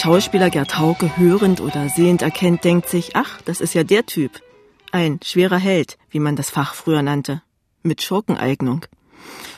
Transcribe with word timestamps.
Schauspieler 0.00 0.48
Gerd 0.48 0.78
Hauke 0.78 1.16
hörend 1.16 1.60
oder 1.60 1.88
sehend 1.88 2.22
erkennt, 2.22 2.62
denkt 2.62 2.88
sich, 2.88 3.16
ach, 3.16 3.42
das 3.42 3.60
ist 3.60 3.74
ja 3.74 3.82
der 3.82 4.06
Typ. 4.06 4.40
Ein 4.92 5.18
schwerer 5.24 5.58
Held, 5.58 5.98
wie 6.08 6.20
man 6.20 6.36
das 6.36 6.50
Fach 6.50 6.74
früher 6.74 7.02
nannte. 7.02 7.42
Mit 7.82 8.00
Schurkeneignung. 8.00 8.86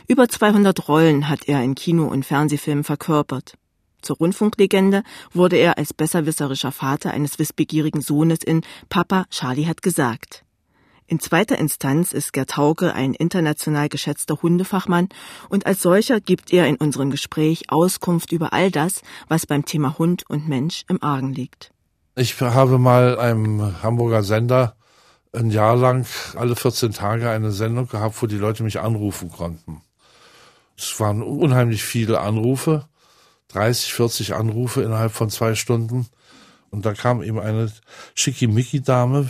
Über 0.09 0.31
200 0.31 0.89
Rollen 0.89 1.29
hat 1.29 1.47
er 1.47 1.63
in 1.63 1.75
Kino- 1.75 2.09
und 2.09 2.25
Fernsehfilmen 2.25 2.85
verkörpert. 2.85 3.59
Zur 4.01 4.17
Rundfunklegende 4.17 5.03
wurde 5.35 5.57
er 5.57 5.77
als 5.77 5.93
besserwisserischer 5.93 6.73
Vater 6.73 7.11
eines 7.11 7.39
wissbegierigen 7.39 8.01
Sohnes 8.01 8.39
in 8.43 8.63
Papa, 8.89 9.27
Charlie 9.29 9.67
hat 9.67 9.83
gesagt. 9.83 10.43
In 11.11 11.19
zweiter 11.19 11.59
Instanz 11.59 12.13
ist 12.13 12.33
Gerd 12.33 12.57
Hauke 12.57 12.95
ein 12.95 13.15
international 13.15 13.89
geschätzter 13.89 14.43
Hundefachmann 14.43 15.09
und 15.49 15.67
als 15.67 15.83
solcher 15.83 16.21
gibt 16.21 16.53
er 16.53 16.69
in 16.69 16.77
unserem 16.77 17.11
Gespräch 17.11 17.65
Auskunft 17.67 18.31
über 18.31 18.53
all 18.53 18.71
das, 18.71 19.03
was 19.27 19.45
beim 19.45 19.65
Thema 19.65 19.99
Hund 19.99 20.23
und 20.31 20.49
Mensch 20.49 20.85
im 20.89 21.03
Argen 21.03 21.33
liegt. 21.33 21.73
Ich 22.15 22.41
habe 22.41 22.79
mal 22.79 23.19
einem 23.19 23.83
Hamburger 23.83 24.23
Sender 24.23 24.77
ein 25.33 25.51
Jahr 25.51 25.75
lang 25.75 26.07
alle 26.37 26.55
14 26.55 26.93
Tage 26.93 27.29
eine 27.29 27.51
Sendung 27.51 27.89
gehabt, 27.89 28.23
wo 28.23 28.29
die 28.29 28.39
Leute 28.39 28.63
mich 28.63 28.79
anrufen 28.79 29.33
konnten. 29.33 29.83
Es 30.79 31.01
waren 31.01 31.25
unheimlich 31.25 31.83
viele 31.83 32.21
Anrufe, 32.21 32.87
30, 33.49 33.95
40 33.95 34.35
Anrufe 34.37 34.83
innerhalb 34.83 35.11
von 35.11 35.29
zwei 35.29 35.57
Stunden. 35.57 36.07
Und 36.71 36.87
da 36.87 36.95
kam 36.95 37.21
eben 37.21 37.41
eine 37.41 37.73
Schickimicki-Dame, 38.15 39.29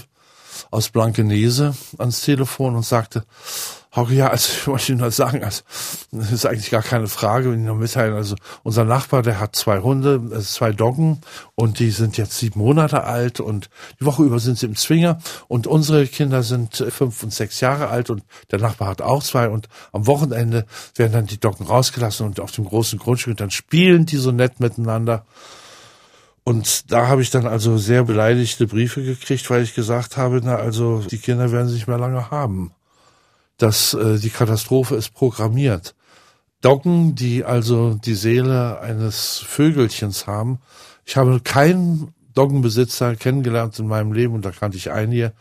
aus 0.70 0.90
Blankenese 0.90 1.74
ans 1.98 2.22
Telefon 2.22 2.76
und 2.76 2.84
sagte, 2.84 3.24
Hauke, 3.94 4.14
ja, 4.14 4.28
also 4.28 4.52
ich 4.56 4.66
wollte 4.68 4.92
Ihnen 4.92 5.00
nur 5.00 5.10
sagen, 5.10 5.42
also 5.42 5.62
das 6.12 6.30
ist 6.30 6.46
eigentlich 6.46 6.70
gar 6.70 6.82
keine 6.82 7.08
Frage, 7.08 7.50
wenn 7.50 7.60
ich 7.60 7.66
nur 7.66 7.74
mitteilen. 7.74 8.14
Also 8.14 8.36
unser 8.62 8.84
Nachbar, 8.84 9.22
der 9.22 9.40
hat 9.40 9.56
zwei 9.56 9.80
Hunde, 9.80 10.20
also 10.30 10.42
zwei 10.42 10.72
Doggen 10.72 11.20
und 11.56 11.80
die 11.80 11.90
sind 11.90 12.16
jetzt 12.16 12.38
sieben 12.38 12.60
Monate 12.60 13.02
alt 13.04 13.40
und 13.40 13.68
die 13.98 14.06
Woche 14.06 14.22
über 14.22 14.38
sind 14.38 14.58
sie 14.58 14.66
im 14.66 14.76
Zwinger 14.76 15.18
und 15.48 15.66
unsere 15.66 16.06
Kinder 16.06 16.42
sind 16.42 16.76
fünf 16.90 17.22
und 17.22 17.32
sechs 17.32 17.60
Jahre 17.60 17.88
alt 17.88 18.10
und 18.10 18.22
der 18.52 18.60
Nachbar 18.60 18.88
hat 18.88 19.02
auch 19.02 19.22
zwei 19.22 19.48
und 19.48 19.68
am 19.92 20.06
Wochenende 20.06 20.66
werden 20.94 21.12
dann 21.12 21.26
die 21.26 21.40
Doggen 21.40 21.66
rausgelassen 21.66 22.26
und 22.26 22.38
auf 22.38 22.52
dem 22.52 22.66
großen 22.66 22.98
Grundstück 22.98 23.32
und 23.32 23.40
dann 23.40 23.50
spielen 23.50 24.06
die 24.06 24.18
so 24.18 24.30
nett 24.30 24.60
miteinander. 24.60 25.24
Und 26.44 26.90
da 26.90 27.08
habe 27.08 27.22
ich 27.22 27.30
dann 27.30 27.46
also 27.46 27.76
sehr 27.78 28.04
beleidigte 28.04 28.66
Briefe 28.66 29.02
gekriegt, 29.02 29.48
weil 29.50 29.62
ich 29.62 29.74
gesagt 29.74 30.16
habe, 30.16 30.40
na 30.42 30.56
also 30.56 31.00
die 31.00 31.18
Kinder 31.18 31.52
werden 31.52 31.68
sich 31.68 31.86
mehr 31.86 31.98
lange 31.98 32.30
haben. 32.30 32.72
Dass 33.58 33.94
äh, 33.94 34.18
die 34.18 34.30
Katastrophe 34.30 34.96
ist 34.96 35.12
programmiert. 35.12 35.94
Doggen, 36.62 37.14
die 37.14 37.44
also 37.44 37.94
die 37.94 38.14
Seele 38.14 38.80
eines 38.80 39.38
Vögelchens 39.38 40.26
haben. 40.26 40.60
Ich 41.04 41.16
habe 41.16 41.40
keinen 41.40 42.14
Doggenbesitzer 42.34 43.16
kennengelernt 43.16 43.78
in 43.78 43.86
meinem 43.86 44.12
Leben 44.12 44.34
und 44.34 44.44
da 44.44 44.50
kannte 44.50 44.76
ich 44.76 44.90
einige, 44.90 45.32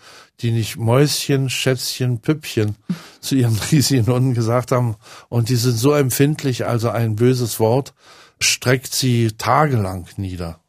die 0.42 0.52
nicht 0.52 0.78
Mäuschen, 0.78 1.50
Schätzchen, 1.50 2.20
Püppchen 2.20 2.76
zu 3.20 3.36
ihren 3.36 3.58
riesigen 3.72 4.08
Hunden 4.08 4.34
gesagt 4.34 4.72
haben. 4.72 4.96
Und 5.28 5.50
die 5.50 5.56
sind 5.56 5.78
so 5.78 5.94
empfindlich, 5.94 6.66
also 6.66 6.90
ein 6.90 7.16
böses 7.16 7.60
Wort 7.60 7.94
streckt 8.42 8.94
sie 8.94 9.34
tagelang 9.38 10.08
nieder. 10.18 10.60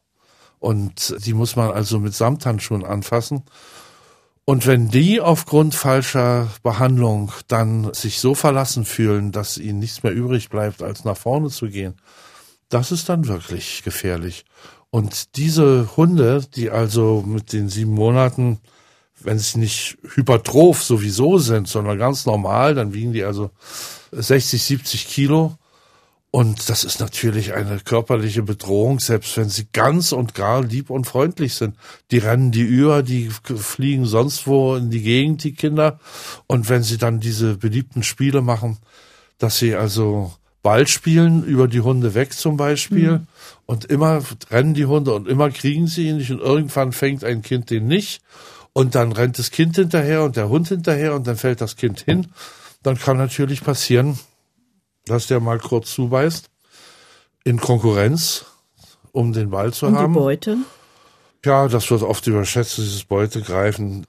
Und 0.61 1.17
die 1.25 1.35
muss 1.35 1.57
man 1.57 1.73
also 1.73 1.99
mit 1.99 2.15
Samthandschuhen 2.15 2.85
anfassen. 2.85 3.43
Und 4.45 4.67
wenn 4.67 4.89
die 4.89 5.21
aufgrund 5.21 5.75
falscher 5.75 6.49
Behandlung 6.63 7.33
dann 7.49 7.93
sich 7.95 8.21
so 8.21 8.35
verlassen 8.35 8.85
fühlen, 8.85 9.33
dass 9.33 9.59
ihnen 9.59 9.79
nichts 9.79 10.03
mehr 10.03 10.13
übrig 10.13 10.49
bleibt, 10.51 10.83
als 10.83 11.05
nach 11.05 11.17
vorne 11.17 11.49
zu 11.49 11.69
gehen, 11.69 11.95
das 12.69 12.93
ist 12.93 13.09
dann 13.09 13.27
wirklich 13.27 13.83
gefährlich. 13.83 14.45
Und 14.91 15.37
diese 15.37 15.97
Hunde, 15.97 16.45
die 16.55 16.71
also 16.71 17.23
mit 17.27 17.53
den 17.53 17.69
sieben 17.69 17.93
Monaten, 17.93 18.59
wenn 19.21 19.39
sie 19.39 19.59
nicht 19.59 19.99
hypertroph 20.15 20.83
sowieso 20.83 21.39
sind, 21.39 21.69
sondern 21.69 21.99
ganz 21.99 22.27
normal, 22.27 22.75
dann 22.75 22.93
wiegen 22.93 23.13
die 23.13 23.25
also 23.25 23.51
60, 24.13 24.63
70 24.63 25.09
Kilo, 25.09 25.57
und 26.33 26.69
das 26.69 26.85
ist 26.85 27.01
natürlich 27.01 27.55
eine 27.55 27.81
körperliche 27.81 28.45
Bedrohung, 28.45 29.01
selbst 29.01 29.37
wenn 29.37 29.49
sie 29.49 29.67
ganz 29.73 30.13
und 30.13 30.35
gar 30.35 30.63
lieb 30.63 30.89
und 30.91 31.07
freundlich 31.07 31.55
sind. 31.55 31.75
Die 32.13 32.19
rennen 32.19 32.53
die 32.53 32.61
über, 32.61 33.03
die 33.03 33.31
fliegen 33.31 34.07
sonst 34.07 34.47
wo 34.47 34.77
in 34.77 34.91
die 34.91 35.03
Gegend, 35.03 35.43
die 35.43 35.55
Kinder. 35.55 35.99
Und 36.47 36.69
wenn 36.69 36.85
sie 36.85 36.99
dann 36.99 37.19
diese 37.19 37.57
beliebten 37.57 38.05
Spiele 38.05 38.43
machen, 38.43 38.79
dass 39.39 39.59
sie 39.59 39.75
also 39.75 40.33
Ball 40.63 40.87
spielen, 40.87 41.43
über 41.43 41.67
die 41.67 41.81
Hunde 41.81 42.15
weg 42.15 42.33
zum 42.33 42.57
Beispiel, 42.57 43.13
mhm. 43.13 43.27
und 43.67 43.87
immer 43.87 44.23
rennen 44.51 44.75
die 44.75 44.87
Hunde 44.87 45.13
und 45.15 45.27
immer 45.27 45.51
kriegen 45.51 45.89
sie 45.89 46.09
ihn 46.09 46.19
nicht 46.19 46.31
und 46.31 46.41
irgendwann 46.41 46.93
fängt 46.93 47.25
ein 47.25 47.43
Kind 47.43 47.71
den 47.71 47.89
nicht 47.89 48.23
und 48.73 48.95
dann 48.95 49.11
rennt 49.11 49.39
das 49.39 49.51
Kind 49.51 49.75
hinterher 49.77 50.23
und 50.23 50.37
der 50.37 50.49
Hund 50.49 50.69
hinterher 50.69 51.15
und 51.15 51.27
dann 51.27 51.37
fällt 51.37 51.61
das 51.61 51.77
Kind 51.77 52.01
hin. 52.01 52.29
Dann 52.83 52.99
kann 52.99 53.17
natürlich 53.17 53.65
passieren, 53.65 54.19
dass 55.07 55.27
der 55.27 55.41
mal 55.41 55.59
kurz 55.59 55.93
zubeißt, 55.93 56.51
in 57.45 57.61
Konkurrenz, 57.61 58.45
um 59.13 59.33
den 59.33 59.51
Ball 59.51 59.73
zu 59.73 59.87
Und 59.87 59.97
haben. 59.97 60.13
Die 60.13 60.19
Beute? 60.19 60.57
Ja, 61.45 61.69
das 61.69 61.91
wird 61.91 62.03
oft 62.03 62.27
überschätzt, 62.27 62.77
dieses 62.77 63.05
Beutegreifen. 63.05 64.07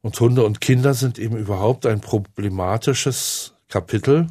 Und 0.00 0.20
Hunde 0.20 0.44
und 0.44 0.60
Kinder 0.60 0.94
sind 0.94 1.18
eben 1.18 1.36
überhaupt 1.36 1.86
ein 1.86 2.00
problematisches 2.00 3.54
Kapitel. 3.68 4.28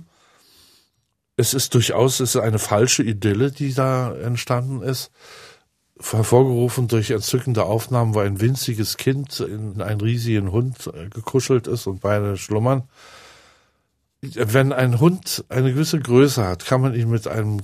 Es 1.35 1.53
ist 1.53 1.73
durchaus 1.73 2.21
es 2.21 2.35
ist 2.35 2.41
eine 2.41 2.59
falsche 2.59 3.03
Idylle, 3.03 3.51
die 3.51 3.73
da 3.73 4.15
entstanden 4.15 4.81
ist. 4.81 5.11
Hervorgerufen 5.99 6.87
durch 6.87 7.11
entzückende 7.11 7.65
Aufnahmen, 7.65 8.13
wo 8.13 8.19
ein 8.19 8.39
winziges 8.39 8.95
Kind 8.95 9.41
in 9.41 9.81
einen 9.81 10.01
riesigen 10.01 10.51
Hund 10.51 10.89
gekuschelt 11.09 11.67
ist 11.67 11.87
und 11.87 12.01
beide 12.01 12.37
schlummern 12.37 12.83
wenn 14.33 14.73
ein 14.73 14.99
Hund 14.99 15.45
eine 15.49 15.71
gewisse 15.71 15.99
Größe 15.99 16.45
hat, 16.45 16.65
kann 16.65 16.81
man 16.81 16.93
ihn 16.93 17.09
mit 17.09 17.27
einem 17.27 17.61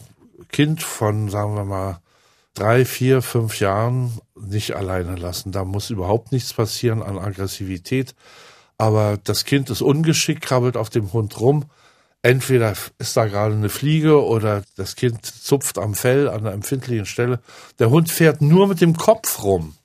Kind 0.50 0.84
von, 0.84 1.30
sagen 1.30 1.56
wir 1.56 1.66
mal, 1.66 2.02
drei, 2.54 2.86
vier, 2.86 3.22
fünf 3.22 3.60
Jahren 3.60 4.20
nicht 4.36 4.76
alleine 4.76 5.16
lassen. 5.16 5.52
Da 5.52 5.64
muss 5.64 5.90
überhaupt 5.90 6.32
nichts 6.32 6.54
passieren 6.54 7.02
an 7.02 7.18
Aggressivität. 7.18 8.16
Aber 8.78 9.18
das 9.24 9.46
Kind 9.46 9.70
ist 9.70 9.82
ungeschickt, 9.82 10.42
krabbelt 10.42 10.76
auf 10.76 10.90
dem 10.90 11.14
Hund 11.14 11.40
rum. 11.40 11.66
Entweder 12.24 12.74
ist 13.00 13.18
da 13.18 13.26
gerade 13.26 13.56
eine 13.56 13.70
Fliege 13.70 14.24
oder 14.24 14.64
das 14.76 14.96
Kind 14.96 15.26
zupft 15.26 15.80
am 15.80 15.96
Fell 15.96 16.28
an 16.30 16.42
einer 16.42 16.52
empfindlichen 16.52 17.06
Stelle. 17.06 17.40
Der 17.80 17.90
Hund 17.90 18.12
fährt 18.12 18.42
nur 18.42 18.68
mit 18.68 18.82
dem 18.82 18.96
Kopf 18.96 19.44
rum. 19.44 19.76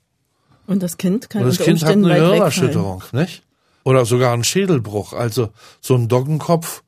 Und 0.67 0.83
das 0.83 0.97
Kind 0.97 1.29
kann 1.29 1.43
Und 1.43 1.47
das 1.47 1.59
Kind 1.59 1.81
hat 1.83 1.93
eine 1.93 2.13
Hirnerschütterung, 2.13 3.03
nicht? 3.11 3.43
Oder 3.87 4.03
sogar 4.03 4.33
ein 4.33 4.43
Schädelbruch. 4.43 5.13
Also 5.13 5.47
so 5.79 5.95
ein 5.95 6.09
Doggenkopf, 6.09 6.83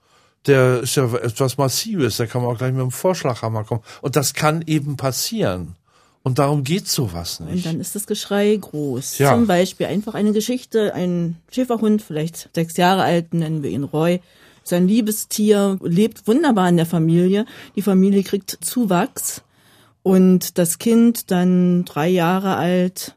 der 0.48 0.82
ist 0.82 0.96
ja 0.96 1.06
etwas 1.16 1.58
Massives, 1.58 2.18
da 2.18 2.26
kann 2.26 2.42
man 2.42 2.52
auch 2.52 2.58
gleich 2.58 2.74
mit 2.74 2.82
dem 2.82 2.92
Vorschlaghammer 2.92 3.64
kommen. 3.64 3.84
Und 4.02 4.18
das 4.18 4.34
kann 4.34 4.64
eben 4.68 4.98
passieren. 4.98 5.78
Und 6.24 6.40
darum 6.40 6.66
geht 6.66 6.90
sowas 6.90 7.40
nicht. 7.40 7.54
Und 7.54 7.66
dann 7.66 7.80
ist 7.80 7.96
das 7.96 8.06
Geschrei 8.06 8.54
groß. 8.54 9.18
Ja. 9.18 9.34
Zum 9.34 9.48
Beispiel 9.48 9.86
einfach 9.86 10.14
eine 10.14 10.34
Geschichte, 10.34 10.94
ein 10.94 11.38
Schäferhund, 11.50 12.02
vielleicht 12.02 12.50
sechs 12.54 12.76
Jahre 12.76 13.04
alt, 13.04 13.34
nennen 13.34 13.64
wir 13.64 13.70
ihn 13.70 13.86
Roy. 13.86 14.20
Sein 14.66 14.90
Liebestier 14.90 15.80
lebt 15.82 16.28
wunderbar 16.28 16.68
in 16.68 16.76
der 16.76 16.86
Familie. 16.86 17.46
Die 17.78 17.82
Familie 17.82 18.24
kriegt 18.24 18.58
Zuwachs. 18.60 19.42
Und 20.04 20.58
das 20.58 20.80
Kind, 20.80 21.32
dann 21.32 21.86
drei 21.86 22.10
Jahre 22.10 22.58
alt, 22.58 23.16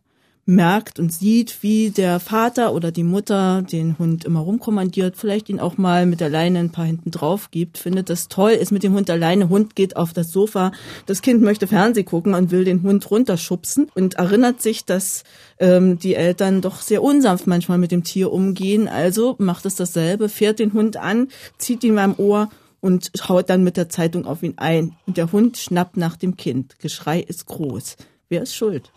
merkt 0.55 0.99
und 0.99 1.13
sieht, 1.13 1.63
wie 1.63 1.91
der 1.91 2.21
Vater 2.21 2.73
oder 2.73 2.93
die 2.93 3.03
Mutter 3.03 3.63
den 3.63 3.99
Hund 3.99 4.25
immer 4.25 4.41
rumkommandiert, 4.41 5.17
vielleicht 5.17 5.49
ihn 5.49 5.61
auch 5.61 5.79
mal 5.79 6.07
mit 6.07 6.21
der 6.21 6.29
Leine 6.29 6.59
ein 6.61 6.71
paar 6.71 6.85
hinten 6.85 7.11
drauf 7.11 7.51
gibt, 7.51 7.79
findet 7.79 8.11
das 8.11 8.29
toll, 8.29 8.53
ist 8.53 8.71
mit 8.71 8.83
dem 8.83 8.95
Hund 8.95 9.11
alleine, 9.11 9.49
Hund 9.49 9.75
geht 9.75 9.97
auf 9.97 10.13
das 10.13 10.31
Sofa, 10.31 10.73
das 11.07 11.23
Kind 11.23 11.43
möchte 11.43 11.67
Fernseh 11.67 12.05
gucken 12.05 12.35
und 12.35 12.51
will 12.51 12.65
den 12.65 12.83
Hund 12.83 13.11
runterschubsen 13.11 13.91
und 13.95 14.15
erinnert 14.15 14.63
sich, 14.63 14.85
dass 14.85 15.25
ähm, 15.59 15.99
die 15.99 16.15
Eltern 16.15 16.61
doch 16.61 16.81
sehr 16.81 17.03
unsanft 17.03 17.47
manchmal 17.47 17.79
mit 17.79 17.93
dem 17.93 18.05
Tier 18.05 18.33
umgehen, 18.33 18.89
also 18.89 19.37
macht 19.39 19.67
es 19.67 19.75
dasselbe, 19.75 20.29
fährt 20.29 20.59
den 20.59 20.73
Hund 20.73 20.97
an, 20.97 21.29
zieht 21.59 21.83
ihn 21.85 21.95
beim 21.95 22.15
Ohr 22.19 22.49
und 22.81 23.13
haut 23.29 23.49
dann 23.49 23.65
mit 23.65 23.77
der 23.77 23.89
Zeitung 23.89 24.27
auf 24.27 24.43
ihn 24.43 24.55
ein. 24.57 24.97
Und 25.07 25.17
der 25.17 25.31
Hund 25.31 25.57
schnappt 25.57 25.97
nach 25.97 26.17
dem 26.17 26.37
Kind. 26.37 26.79
Geschrei 26.81 27.21
ist 27.21 27.47
groß. 27.47 27.97
Wer 28.29 28.43
ist 28.43 28.55
schuld? 28.55 28.91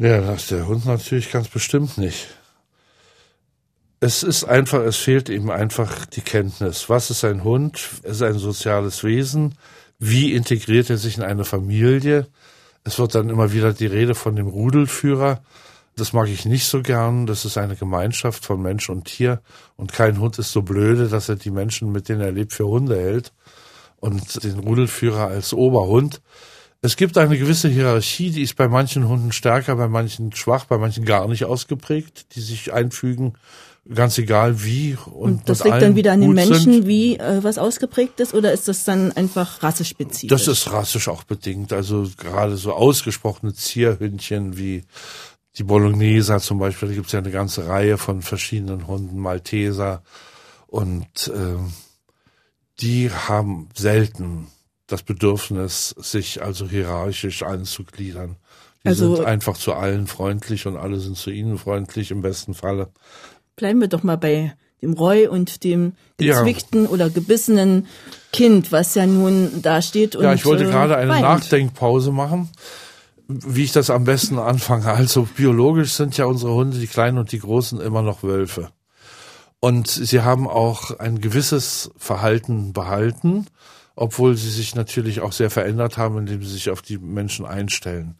Ja, 0.00 0.22
das 0.22 0.44
ist 0.44 0.50
der 0.50 0.66
Hund 0.66 0.86
natürlich 0.86 1.30
ganz 1.30 1.48
bestimmt 1.48 1.98
nicht. 1.98 2.28
Es 4.00 4.22
ist 4.22 4.44
einfach, 4.44 4.80
es 4.80 4.96
fehlt 4.96 5.28
eben 5.28 5.50
einfach 5.50 6.06
die 6.06 6.22
Kenntnis. 6.22 6.88
Was 6.88 7.10
ist 7.10 7.22
ein 7.22 7.44
Hund? 7.44 7.76
Es 8.02 8.12
ist 8.12 8.22
ein 8.22 8.38
soziales 8.38 9.04
Wesen. 9.04 9.56
Wie 9.98 10.32
integriert 10.32 10.88
er 10.88 10.96
sich 10.96 11.18
in 11.18 11.22
eine 11.22 11.44
Familie? 11.44 12.28
Es 12.82 12.98
wird 12.98 13.14
dann 13.14 13.28
immer 13.28 13.52
wieder 13.52 13.74
die 13.74 13.88
Rede 13.88 14.14
von 14.14 14.36
dem 14.36 14.46
Rudelführer. 14.46 15.42
Das 15.96 16.14
mag 16.14 16.28
ich 16.28 16.46
nicht 16.46 16.64
so 16.64 16.80
gern. 16.80 17.26
Das 17.26 17.44
ist 17.44 17.58
eine 17.58 17.76
Gemeinschaft 17.76 18.46
von 18.46 18.62
Mensch 18.62 18.88
und 18.88 19.04
Tier. 19.04 19.42
Und 19.76 19.92
kein 19.92 20.18
Hund 20.18 20.38
ist 20.38 20.52
so 20.52 20.62
blöde, 20.62 21.08
dass 21.08 21.28
er 21.28 21.36
die 21.36 21.50
Menschen, 21.50 21.92
mit 21.92 22.08
denen 22.08 22.22
er 22.22 22.32
lebt, 22.32 22.54
für 22.54 22.66
Hunde 22.66 22.96
hält. 22.96 23.34
Und 23.98 24.44
den 24.44 24.60
Rudelführer 24.60 25.26
als 25.26 25.52
Oberhund 25.52 26.22
Es 26.82 26.96
gibt 26.96 27.18
eine 27.18 27.36
gewisse 27.36 27.68
Hierarchie, 27.68 28.30
die 28.30 28.42
ist 28.42 28.56
bei 28.56 28.66
manchen 28.66 29.06
Hunden 29.06 29.32
stärker, 29.32 29.76
bei 29.76 29.88
manchen 29.88 30.32
schwach, 30.32 30.64
bei 30.64 30.78
manchen 30.78 31.04
gar 31.04 31.28
nicht 31.28 31.44
ausgeprägt, 31.44 32.34
die 32.34 32.40
sich 32.40 32.72
einfügen, 32.72 33.34
ganz 33.92 34.16
egal 34.16 34.64
wie. 34.64 34.96
Und, 35.06 35.14
und 35.14 35.48
das 35.48 35.62
liegt 35.62 35.82
dann 35.82 35.94
wieder 35.94 36.12
an 36.12 36.22
den 36.22 36.32
Menschen, 36.32 36.72
sind. 36.72 36.86
wie 36.86 37.18
äh, 37.18 37.44
was 37.44 37.58
ausgeprägt 37.58 38.18
ist, 38.20 38.32
oder 38.32 38.52
ist 38.52 38.66
das 38.66 38.84
dann 38.84 39.12
einfach 39.12 39.62
rassespezifisch? 39.62 40.30
Das 40.30 40.48
ist 40.48 40.72
rassisch 40.72 41.08
auch 41.08 41.24
bedingt. 41.24 41.74
Also 41.74 42.08
gerade 42.16 42.56
so 42.56 42.72
ausgesprochene 42.72 43.52
Zierhündchen 43.52 44.56
wie 44.56 44.84
die 45.58 45.64
Bologneser 45.64 46.40
zum 46.40 46.58
Beispiel, 46.58 46.88
da 46.88 46.94
gibt 46.94 47.06
es 47.08 47.12
ja 47.12 47.18
eine 47.18 47.30
ganze 47.30 47.66
Reihe 47.66 47.98
von 47.98 48.22
verschiedenen 48.22 48.86
Hunden, 48.86 49.18
Malteser 49.18 50.02
und 50.66 51.28
äh, 51.28 51.58
die 52.80 53.10
haben 53.10 53.68
selten 53.74 54.46
das 54.90 55.02
Bedürfnis, 55.02 55.94
sich 55.98 56.42
also 56.42 56.68
hierarchisch 56.68 57.42
einzugliedern. 57.42 58.36
Die 58.84 58.88
also, 58.88 59.16
sind 59.16 59.26
einfach 59.26 59.56
zu 59.56 59.74
allen 59.74 60.06
freundlich 60.06 60.66
und 60.66 60.76
alle 60.76 60.98
sind 60.98 61.16
zu 61.16 61.30
ihnen 61.30 61.58
freundlich 61.58 62.10
im 62.10 62.22
besten 62.22 62.54
Falle. 62.54 62.88
Bleiben 63.56 63.80
wir 63.80 63.88
doch 63.88 64.02
mal 64.02 64.16
bei 64.16 64.54
dem 64.80 64.94
Roy 64.94 65.26
und 65.26 65.64
dem 65.64 65.92
gezwickten 66.16 66.84
ja. 66.84 66.90
oder 66.90 67.10
gebissenen 67.10 67.86
Kind, 68.32 68.72
was 68.72 68.94
ja 68.94 69.06
nun 69.06 69.60
da 69.62 69.82
steht 69.82 70.16
und 70.16 70.24
Ja, 70.24 70.32
ich 70.32 70.46
wollte 70.46 70.64
äh, 70.64 70.70
gerade 70.70 70.96
eine 70.96 71.10
weint. 71.10 71.22
Nachdenkpause 71.22 72.10
machen, 72.10 72.48
wie 73.28 73.64
ich 73.64 73.72
das 73.72 73.90
am 73.90 74.04
besten 74.04 74.38
anfange. 74.38 74.86
Also 74.86 75.28
biologisch 75.36 75.92
sind 75.92 76.16
ja 76.16 76.24
unsere 76.24 76.54
Hunde, 76.54 76.78
die 76.78 76.86
kleinen 76.86 77.18
und 77.18 77.32
die 77.32 77.38
großen, 77.38 77.80
immer 77.80 78.02
noch 78.02 78.22
Wölfe. 78.22 78.70
Und 79.60 79.88
sie 79.88 80.22
haben 80.22 80.48
auch 80.48 80.98
ein 80.98 81.20
gewisses 81.20 81.90
Verhalten 81.98 82.72
behalten 82.72 83.46
obwohl 83.94 84.36
sie 84.36 84.50
sich 84.50 84.74
natürlich 84.74 85.20
auch 85.20 85.32
sehr 85.32 85.50
verändert 85.50 85.96
haben, 85.96 86.18
indem 86.18 86.42
sie 86.42 86.52
sich 86.52 86.70
auf 86.70 86.82
die 86.82 86.98
Menschen 86.98 87.46
einstellen. 87.46 88.18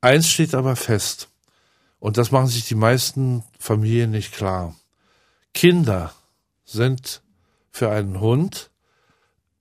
Eins 0.00 0.28
steht 0.28 0.54
aber 0.54 0.76
fest, 0.76 1.28
und 1.98 2.18
das 2.18 2.30
machen 2.30 2.48
sich 2.48 2.66
die 2.66 2.74
meisten 2.74 3.42
Familien 3.58 4.10
nicht 4.10 4.32
klar. 4.32 4.74
Kinder 5.54 6.12
sind 6.64 7.22
für 7.70 7.90
einen 7.90 8.20
Hund 8.20 8.70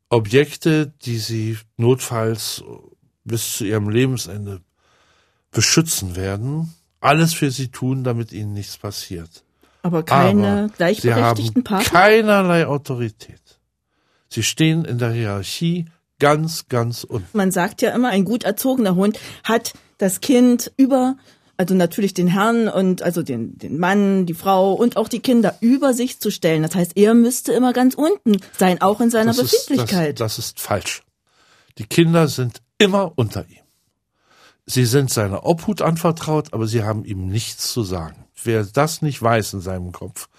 Objekte, 0.09 0.93
die 1.03 1.17
sie 1.17 1.57
notfalls 1.77 2.63
bis 3.23 3.57
zu 3.57 3.65
ihrem 3.65 3.89
Lebensende 3.89 4.61
beschützen 5.51 6.15
werden, 6.15 6.73
alles 6.99 7.33
für 7.33 7.49
sie 7.49 7.69
tun, 7.69 8.03
damit 8.03 8.31
ihnen 8.31 8.53
nichts 8.53 8.77
passiert. 8.77 9.43
Aber 9.81 10.03
keine 10.03 10.65
Aber 10.65 10.69
gleichberechtigten 10.69 11.63
Partner? 11.63 11.89
Keinerlei 11.89 12.67
Autorität. 12.67 13.41
Sie 14.33 14.41
stehen 14.41 14.83
in 14.83 14.97
der 14.97 15.11
Hierarchie 15.11 15.85
ganz, 16.17 16.67
ganz 16.67 17.03
unten. 17.03 17.37
Man 17.37 17.51
sagt 17.51 17.83
ja 17.83 17.91
immer, 17.91 18.09
ein 18.09 18.25
gut 18.25 18.43
erzogener 18.43 18.95
Hund 18.95 19.19
hat 19.43 19.73
das 19.99 20.21
Kind 20.21 20.71
über 20.75 21.17
also 21.55 21.75
natürlich 21.75 22.15
den 22.15 22.27
Herrn 22.27 22.67
und 22.67 23.03
also 23.03 23.21
den, 23.21 23.59
den 23.59 23.77
Mann, 23.77 24.25
die 24.25 24.33
Frau 24.33 24.73
und 24.73 24.97
auch 24.97 25.07
die 25.07 25.19
Kinder 25.19 25.55
über 25.61 25.93
sich 25.93 26.19
zu 26.19 26.31
stellen. 26.31 26.63
Das 26.63 26.73
heißt, 26.73 26.97
er 26.97 27.13
müsste 27.13 27.53
immer 27.53 27.73
ganz 27.73 27.93
unten 27.93 28.37
sein, 28.57 28.81
auch 28.81 29.01
in 29.01 29.11
seiner 29.11 29.33
das 29.33 29.37
Befindlichkeit. 29.37 30.13
Ist, 30.15 30.19
das, 30.19 30.37
das 30.37 30.45
ist 30.45 30.59
falsch. 30.59 31.03
Die 31.77 31.85
Kinder 31.85 32.27
sind 32.27 32.63
immer 32.79 33.13
unter 33.15 33.47
ihm. 33.47 33.61
Sie 34.65 34.85
sind 34.85 35.11
seiner 35.11 35.45
Obhut 35.45 35.83
anvertraut, 35.83 36.53
aber 36.53 36.65
sie 36.65 36.83
haben 36.83 37.05
ihm 37.05 37.27
nichts 37.27 37.71
zu 37.71 37.83
sagen. 37.83 38.25
Wer 38.43 38.63
das 38.63 39.03
nicht 39.03 39.21
weiß 39.21 39.53
in 39.53 39.61
seinem 39.61 39.91
Kopf, 39.91 40.29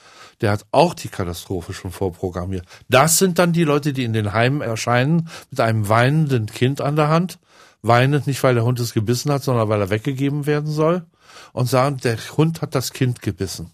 der 0.40 0.52
hat 0.52 0.66
auch 0.70 0.94
die 0.94 1.08
Katastrophe 1.08 1.72
schon 1.72 1.90
vorprogrammiert. 1.90 2.64
Das 2.88 3.18
sind 3.18 3.38
dann 3.38 3.52
die 3.52 3.64
Leute, 3.64 3.92
die 3.92 4.04
in 4.04 4.12
den 4.12 4.32
Heimen 4.32 4.60
erscheinen 4.60 5.28
mit 5.50 5.60
einem 5.60 5.88
weinenden 5.88 6.46
Kind 6.46 6.80
an 6.80 6.96
der 6.96 7.08
Hand. 7.08 7.38
Weinend 7.82 8.26
nicht, 8.26 8.42
weil 8.42 8.54
der 8.54 8.64
Hund 8.64 8.80
es 8.80 8.94
gebissen 8.94 9.30
hat, 9.30 9.42
sondern 9.42 9.68
weil 9.68 9.80
er 9.80 9.90
weggegeben 9.90 10.46
werden 10.46 10.70
soll. 10.70 11.04
Und 11.52 11.68
sagen, 11.68 11.98
der 11.98 12.16
Hund 12.36 12.62
hat 12.62 12.74
das 12.74 12.92
Kind 12.92 13.20
gebissen. 13.20 13.70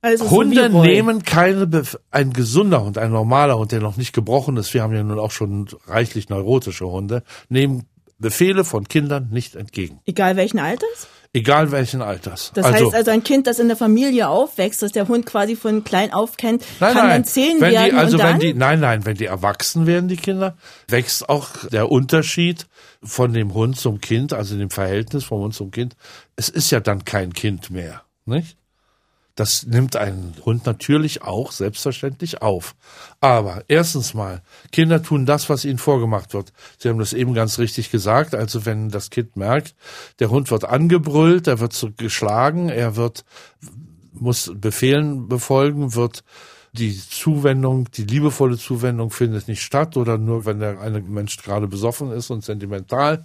Also 0.00 0.30
Hunde 0.30 0.70
so 0.70 0.82
nehmen 0.82 1.22
keine, 1.22 1.66
Bef 1.66 1.98
ein 2.10 2.32
gesunder 2.32 2.84
Hund, 2.84 2.98
ein 2.98 3.10
normaler 3.10 3.58
Hund, 3.58 3.72
der 3.72 3.80
noch 3.80 3.96
nicht 3.96 4.12
gebrochen 4.12 4.56
ist, 4.56 4.72
wir 4.72 4.82
haben 4.82 4.94
ja 4.94 5.02
nun 5.02 5.18
auch 5.18 5.32
schon 5.32 5.68
reichlich 5.86 6.28
neurotische 6.28 6.86
Hunde, 6.86 7.24
nehmen 7.48 7.86
Befehle 8.18 8.64
von 8.64 8.86
Kindern 8.86 9.28
nicht 9.30 9.56
entgegen. 9.56 10.00
Egal 10.06 10.36
welchen 10.36 10.58
Alters? 10.58 11.08
Egal 11.34 11.70
welchen 11.70 12.00
Alters. 12.00 12.52
Das 12.54 12.64
also, 12.64 12.86
heißt 12.86 12.94
also 12.94 13.10
ein 13.10 13.22
Kind, 13.22 13.46
das 13.46 13.58
in 13.58 13.68
der 13.68 13.76
Familie 13.76 14.28
aufwächst, 14.28 14.80
das 14.80 14.92
der 14.92 15.08
Hund 15.08 15.26
quasi 15.26 15.56
von 15.56 15.84
klein 15.84 16.12
auf 16.12 16.36
kennt, 16.36 16.64
nein, 16.80 16.94
kann 16.94 17.06
nein, 17.06 17.22
dann 17.22 17.24
zehn 17.24 17.60
wenn 17.60 17.72
werden 17.72 17.90
die, 17.90 17.96
also 17.96 18.16
und 18.16 18.22
wenn 18.24 18.38
die, 18.38 18.54
nein, 18.54 18.80
nein, 18.80 19.04
wenn 19.04 19.16
die 19.16 19.26
erwachsen 19.26 19.86
werden, 19.86 20.08
die 20.08 20.16
Kinder, 20.16 20.56
wächst 20.88 21.28
auch 21.28 21.50
der 21.70 21.90
Unterschied 21.90 22.66
von 23.02 23.32
dem 23.34 23.52
Hund 23.52 23.78
zum 23.78 24.00
Kind, 24.00 24.32
also 24.32 24.56
dem 24.56 24.70
Verhältnis 24.70 25.24
vom 25.24 25.42
Hund 25.42 25.54
zum 25.54 25.70
Kind. 25.70 25.96
Es 26.36 26.48
ist 26.48 26.70
ja 26.70 26.80
dann 26.80 27.04
kein 27.04 27.34
Kind 27.34 27.70
mehr, 27.70 28.02
nicht? 28.24 28.56
Das 29.38 29.64
nimmt 29.66 29.94
ein 29.94 30.34
Hund 30.44 30.66
natürlich 30.66 31.22
auch 31.22 31.52
selbstverständlich 31.52 32.42
auf. 32.42 32.74
Aber 33.20 33.62
erstens 33.68 34.12
mal, 34.12 34.42
Kinder 34.72 35.00
tun 35.00 35.26
das, 35.26 35.48
was 35.48 35.64
ihnen 35.64 35.78
vorgemacht 35.78 36.34
wird. 36.34 36.52
Sie 36.76 36.88
haben 36.88 36.98
das 36.98 37.12
eben 37.12 37.34
ganz 37.34 37.60
richtig 37.60 37.92
gesagt. 37.92 38.34
Also 38.34 38.66
wenn 38.66 38.88
das 38.88 39.10
Kind 39.10 39.36
merkt, 39.36 39.76
der 40.18 40.30
Hund 40.30 40.50
wird 40.50 40.64
angebrüllt, 40.64 41.46
er 41.46 41.60
wird 41.60 41.92
geschlagen, 41.96 42.68
er 42.68 42.96
wird, 42.96 43.24
muss 44.12 44.50
Befehlen 44.56 45.28
befolgen, 45.28 45.94
wird 45.94 46.24
die 46.72 46.98
Zuwendung, 46.98 47.88
die 47.92 48.06
liebevolle 48.06 48.58
Zuwendung 48.58 49.12
findet 49.12 49.46
nicht 49.46 49.62
statt 49.62 49.96
oder 49.96 50.18
nur 50.18 50.46
wenn 50.46 50.58
der 50.58 50.80
eine 50.80 51.00
Mensch 51.00 51.36
gerade 51.36 51.68
besoffen 51.68 52.10
ist 52.10 52.30
und 52.30 52.44
sentimental, 52.44 53.24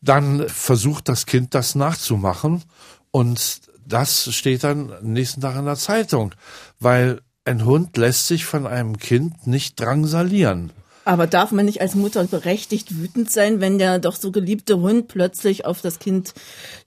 dann 0.00 0.48
versucht 0.48 1.08
das 1.08 1.26
Kind 1.26 1.52
das 1.52 1.74
nachzumachen 1.74 2.62
und 3.10 3.60
das 3.86 4.34
steht 4.34 4.64
dann 4.64 4.92
nächsten 5.02 5.40
Tag 5.40 5.56
in 5.56 5.64
der 5.64 5.76
Zeitung, 5.76 6.34
weil 6.80 7.20
ein 7.44 7.64
Hund 7.64 7.96
lässt 7.96 8.26
sich 8.26 8.44
von 8.44 8.66
einem 8.66 8.98
Kind 8.98 9.46
nicht 9.46 9.80
drangsalieren. 9.80 10.72
Aber 11.04 11.28
darf 11.28 11.52
man 11.52 11.66
nicht 11.66 11.80
als 11.80 11.94
Mutter 11.94 12.24
berechtigt 12.24 12.98
wütend 12.98 13.30
sein, 13.30 13.60
wenn 13.60 13.78
der 13.78 14.00
doch 14.00 14.16
so 14.16 14.32
geliebte 14.32 14.80
Hund 14.80 15.06
plötzlich 15.06 15.64
auf 15.64 15.80
das 15.80 16.00
Kind 16.00 16.34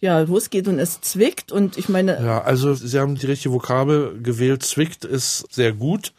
ja 0.01 0.19
losgeht 0.19 0.67
und 0.67 0.77
es 0.77 0.99
zwickt? 0.99 1.53
Und 1.53 1.77
ich 1.77 1.87
meine. 1.87 2.21
Ja, 2.21 2.41
also 2.41 2.73
Sie 2.73 2.99
haben 2.99 3.15
die 3.15 3.27
richtige 3.27 3.53
Vokabel 3.53 4.21
gewählt. 4.21 4.63
Zwickt 4.63 5.05
ist 5.05 5.45
sehr 5.53 5.71
gut. 5.71 6.11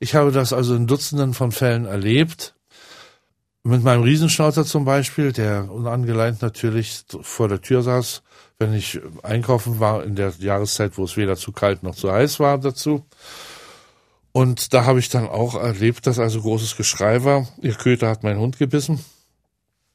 Ich 0.00 0.14
habe 0.14 0.32
das 0.32 0.54
also 0.54 0.74
in 0.74 0.86
Dutzenden 0.86 1.34
von 1.34 1.52
Fällen 1.52 1.84
erlebt. 1.84 2.54
Mit 3.62 3.82
meinem 3.82 4.04
Riesenschnauzer 4.04 4.64
zum 4.64 4.86
Beispiel, 4.86 5.32
der 5.32 5.70
unangeleint 5.70 6.40
natürlich 6.40 7.02
vor 7.20 7.48
der 7.48 7.60
Tür 7.60 7.82
saß 7.82 8.22
wenn 8.58 8.74
ich 8.74 9.00
einkaufen 9.22 9.80
war 9.80 10.04
in 10.04 10.14
der 10.14 10.32
Jahreszeit, 10.38 10.96
wo 10.96 11.04
es 11.04 11.16
weder 11.16 11.36
zu 11.36 11.52
kalt 11.52 11.82
noch 11.82 11.94
zu 11.94 12.12
heiß 12.12 12.40
war 12.40 12.58
dazu. 12.58 13.04
Und 14.32 14.74
da 14.74 14.84
habe 14.84 14.98
ich 14.98 15.08
dann 15.08 15.28
auch 15.28 15.54
erlebt, 15.54 16.06
dass 16.06 16.18
also 16.18 16.40
großes 16.40 16.76
Geschrei 16.76 17.24
war. 17.24 17.46
Ihr 17.62 17.74
Köter 17.74 18.08
hat 18.08 18.24
meinen 18.24 18.40
Hund 18.40 18.58
gebissen. 18.58 19.04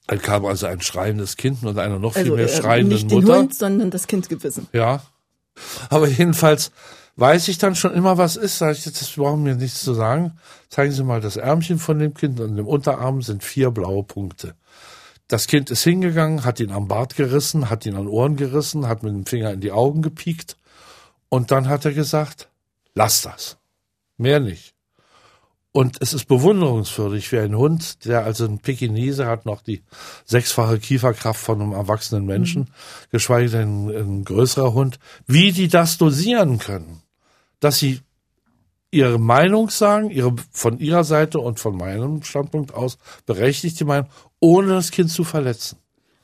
Dann 0.07 0.21
kam 0.21 0.45
also 0.45 0.65
ein 0.65 0.81
schreiendes 0.81 1.37
Kind 1.37 1.63
und 1.63 1.77
einer 1.77 1.99
noch 1.99 2.15
also, 2.15 2.25
viel 2.25 2.35
mehr 2.35 2.51
äh, 2.51 2.61
schreiende 2.61 2.95
nicht 2.95 3.03
Mutter. 3.09 3.15
Nicht 3.17 3.27
den 3.27 3.35
Hund, 3.37 3.55
sondern 3.55 3.91
das 3.91 4.07
Kind 4.07 4.29
gebissen. 4.29 4.67
Ja. 4.73 5.03
Aber 5.89 6.07
jedenfalls 6.07 6.71
weiß 7.17 7.49
ich 7.49 7.57
dann 7.57 7.75
schon 7.75 7.93
immer, 7.93 8.17
was 8.17 8.37
ist. 8.37 8.57
Sag 8.57 8.77
ich, 8.77 8.83
das 8.83 9.11
brauchen 9.11 9.43
mir 9.43 9.55
nichts 9.55 9.83
zu 9.83 9.93
sagen. 9.93 10.39
Zeigen 10.69 10.93
Sie 10.93 11.03
mal 11.03 11.21
das 11.21 11.35
Ärmchen 11.35 11.77
von 11.77 11.99
dem 11.99 12.13
Kind 12.13 12.39
und 12.39 12.57
im 12.57 12.65
Unterarm 12.65 13.21
sind 13.21 13.43
vier 13.43 13.71
blaue 13.71 14.03
Punkte. 14.03 14.55
Das 15.29 15.45
Kind 15.45 15.69
ist 15.69 15.83
hingegangen, 15.83 16.43
hat 16.43 16.59
ihn 16.59 16.71
am 16.71 16.87
Bart 16.87 17.15
gerissen, 17.15 17.69
hat 17.69 17.85
ihn 17.85 17.95
an 17.95 18.07
Ohren 18.07 18.35
gerissen, 18.35 18.87
hat 18.87 19.03
mit 19.03 19.13
dem 19.13 19.27
Finger 19.27 19.53
in 19.53 19.61
die 19.61 19.71
Augen 19.71 20.01
gepiekt 20.01 20.57
und 21.29 21.51
dann 21.51 21.69
hat 21.69 21.85
er 21.85 21.93
gesagt, 21.93 22.49
lass 22.95 23.21
das. 23.21 23.57
Mehr 24.17 24.39
nicht. 24.39 24.73
Und 25.71 25.97
es 26.01 26.13
ist 26.13 26.25
bewunderungswürdig 26.25 27.31
wie 27.31 27.37
ein 27.37 27.55
Hund, 27.55 28.05
der 28.05 28.23
also 28.23 28.45
ein 28.45 28.57
Pekinese 28.57 29.27
hat 29.27 29.45
noch 29.45 29.61
die 29.61 29.83
sechsfache 30.25 30.79
Kieferkraft 30.79 31.39
von 31.39 31.61
einem 31.61 31.73
erwachsenen 31.73 32.25
Menschen, 32.25 32.61
mhm. 32.63 32.67
geschweige 33.11 33.51
denn 33.51 33.89
ein, 33.89 33.95
ein 33.95 34.25
größerer 34.25 34.73
Hund, 34.73 34.99
wie 35.27 35.51
die 35.51 35.67
das 35.67 35.99
dosieren 35.99 36.57
können. 36.57 37.03
Dass 37.59 37.77
sie 37.77 38.01
ihre 38.91 39.19
Meinung 39.19 39.69
sagen, 39.69 40.09
ihre, 40.09 40.35
von 40.51 40.79
ihrer 40.79 41.03
Seite 41.03 41.39
und 41.39 41.59
von 41.59 41.77
meinem 41.77 42.23
Standpunkt 42.23 42.73
aus 42.73 42.97
berechtigte 43.25 43.85
Meinung, 43.85 44.09
ohne 44.39 44.69
das 44.69 44.91
Kind 44.91 45.11
zu 45.11 45.23
verletzen. 45.23 45.77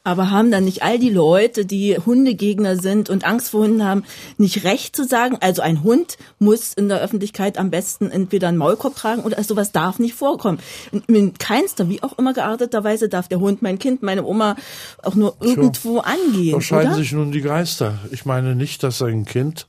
Aber 0.08 0.30
haben 0.30 0.52
dann 0.52 0.66
nicht 0.66 0.84
all 0.84 1.00
die 1.00 1.10
Leute, 1.10 1.66
die 1.66 1.98
Hundegegner 1.98 2.76
sind 2.76 3.10
und 3.10 3.26
Angst 3.26 3.50
vor 3.50 3.64
Hunden 3.64 3.84
haben, 3.84 4.04
nicht 4.38 4.64
recht 4.64 4.96
zu 4.96 5.04
sagen? 5.04 5.38
Also 5.42 5.64
ein 5.64 5.82
Hund 5.82 6.20
muss 6.38 6.74
in 6.74 6.90
der 6.90 7.02
Öffentlichkeit 7.02 7.58
am 7.58 7.72
besten 7.72 8.12
entweder 8.12 8.50
einen 8.50 8.60
Maulkorb 8.60 8.96
tragen 8.96 9.24
oder 9.24 9.44
sowas 9.44 9.72
darf 9.72 9.98
nicht 9.98 10.14
vorkommen. 10.14 10.60
In 11.08 11.34
keinster, 11.34 11.90
wie 11.90 12.04
auch 12.04 12.20
immer 12.20 12.34
gearteter 12.34 12.84
Weise 12.84 13.10
darf 13.10 13.28
der 13.30 13.40
Hund 13.40 13.64
mein 13.64 13.80
Kind, 13.80 14.04
meine 14.04 14.24
Oma 14.24 14.56
auch 15.02 15.16
nur 15.16 15.38
irgendwo 15.40 16.02
Tja, 16.02 16.14
angehen. 16.14 16.54
Da 16.54 16.62
scheiden 16.62 16.90
oder? 16.90 16.98
sich 16.98 17.12
nun 17.12 17.32
die 17.32 17.42
Geister. 17.42 17.98
Ich 18.12 18.26
meine 18.26 18.54
nicht, 18.54 18.84
dass 18.84 19.02
ein 19.02 19.26
Kind 19.26 19.68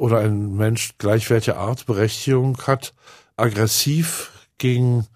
oder 0.00 0.20
ein 0.20 0.56
Mensch 0.56 0.92
gleich 0.96 1.28
welche 1.28 1.56
Art 1.58 1.84
Berechtigung 1.84 2.56
hat, 2.66 2.94
aggressiv 3.36 4.30
gegen 4.56 5.06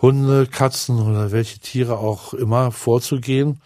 Hunde, 0.00 0.46
Katzen 0.46 1.00
oder 1.00 1.32
welche 1.32 1.58
Tiere 1.58 1.98
auch 1.98 2.32
immer 2.32 2.70
vorzugehen, 2.70 3.60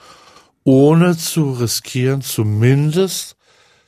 ohne 0.64 1.18
zu 1.18 1.52
riskieren, 1.52 2.22
zumindest, 2.22 3.36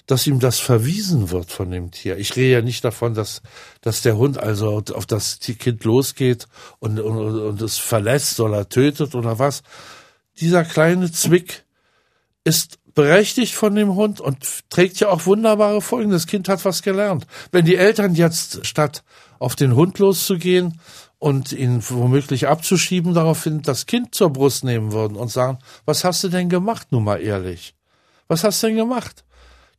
dass 0.06 0.26
ihm 0.26 0.38
das 0.38 0.59
verwiesen 0.59 1.30
wird 1.30 1.50
von 1.50 1.71
dem 1.71 1.92
Tier. 1.92 2.18
Ich 2.18 2.37
rede 2.37 2.52
ja 2.52 2.61
nicht 2.61 2.85
davon, 2.85 3.14
dass, 3.14 3.40
dass 3.80 4.02
der 4.02 4.18
Hund 4.18 4.38
also 4.38 4.83
auf 4.92 5.06
das 5.06 5.40
Kind 5.40 5.83
losgeht 5.83 6.47
und, 6.78 7.00
und, 7.00 7.40
und 7.40 7.62
es 7.62 7.78
verlässt 7.78 8.38
oder 8.38 8.68
tötet 8.68 9.14
oder 9.14 9.38
was. 9.38 9.62
Dieser 10.40 10.62
kleine 10.62 11.11
Zwick 11.11 11.64
ist 12.45 12.78
berechtigt 12.97 13.55
von 13.55 13.76
dem 13.76 13.95
Hund 13.95 14.21
und 14.21 14.69
trägt 14.69 14.99
ja 14.99 15.11
auch 15.11 15.26
wunderbare 15.26 15.81
Folgen. 15.81 16.11
Das 16.11 16.26
Kind 16.26 16.49
hat 16.49 16.65
was 16.65 16.83
gelernt. 16.83 17.29
Wenn 17.53 17.65
die 17.65 17.76
Eltern 17.76 18.17
jetzt 18.17 18.67
statt 18.67 19.05
auf 19.38 19.55
den 19.55 19.76
Hund 19.76 20.00
loszugehen, 20.00 20.81
und 21.19 21.53
ihn 21.53 21.83
womöglich 21.88 22.47
abzuschieben, 22.47 23.15
daraufhin 23.15 23.62
das 23.62 23.87
Kind 23.87 24.15
zur 24.15 24.31
Brust 24.31 24.65
nehmen 24.65 24.93
würden 24.93 25.17
und 25.17 25.29
sagen, 25.29 25.59
was 25.85 26.05
hast 26.05 26.23
du 26.25 26.29
denn 26.29 26.49
gemacht, 26.49 26.88
nun 26.91 27.05
mal 27.05 27.21
ehrlich? 27.21 27.75
Was 28.29 28.45
hast 28.45 28.62
du 28.62 28.69
denn 28.69 28.76
gemacht? 28.76 29.25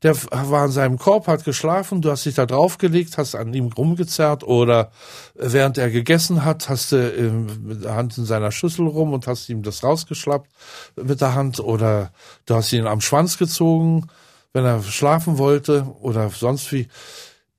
Der 0.03 0.15
war 0.31 0.65
in 0.65 0.71
seinem 0.71 0.97
Korb, 0.99 1.27
hat 1.27 1.43
geschlafen, 1.43 2.01
du 2.01 2.11
hast 2.11 2.25
dich 2.25 2.35
da 2.35 2.45
draufgelegt, 2.45 3.17
hast 3.17 3.33
an 3.33 3.53
ihm 3.53 3.71
rumgezerrt 3.71 4.43
oder 4.43 4.91
während 5.33 5.79
er 5.79 5.89
gegessen 5.89 6.45
hat, 6.45 6.69
hast 6.69 6.91
du 6.91 7.31
mit 7.63 7.83
der 7.83 7.95
Hand 7.95 8.17
in 8.17 8.25
seiner 8.25 8.51
Schüssel 8.51 8.85
rum 8.85 9.13
und 9.13 9.25
hast 9.25 9.49
ihm 9.49 9.63
das 9.63 9.83
rausgeschlappt 9.83 10.49
mit 10.95 11.19
der 11.19 11.33
Hand 11.33 11.59
oder 11.59 12.11
du 12.45 12.55
hast 12.55 12.71
ihn 12.73 12.85
am 12.85 13.01
Schwanz 13.01 13.39
gezogen, 13.39 14.07
wenn 14.53 14.65
er 14.65 14.83
schlafen 14.83 15.39
wollte 15.39 15.87
oder 16.01 16.29
sonst 16.29 16.71
wie. 16.71 16.87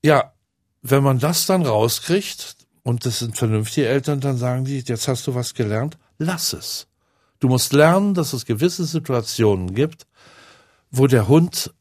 Ja, 0.03 0.33
wenn 0.83 1.03
man 1.03 1.19
das 1.19 1.47
dann 1.47 1.67
rauskriegt, 1.67 2.57
und 2.85 3.05
das 3.05 3.19
sind 3.19 3.37
vernünftige 3.37 3.89
Eltern, 3.89 4.21
dann 4.21 4.39
sagen 4.39 4.65
die, 4.65 4.79
jetzt 4.79 5.09
hast 5.09 5.27
du 5.27 5.35
was 5.35 5.55
gelernt, 5.55 5.99
lass 6.19 6.53
es. 6.53 6.87
Du 7.41 7.49
musst 7.49 7.73
lernen, 7.73 8.15
dass 8.15 8.33
es 8.33 8.47
gewisse 8.47 8.85
Situationen 8.85 9.75
gibt, 9.75 10.07
wo 10.91 11.07
der 11.07 11.29
Hund 11.29 11.73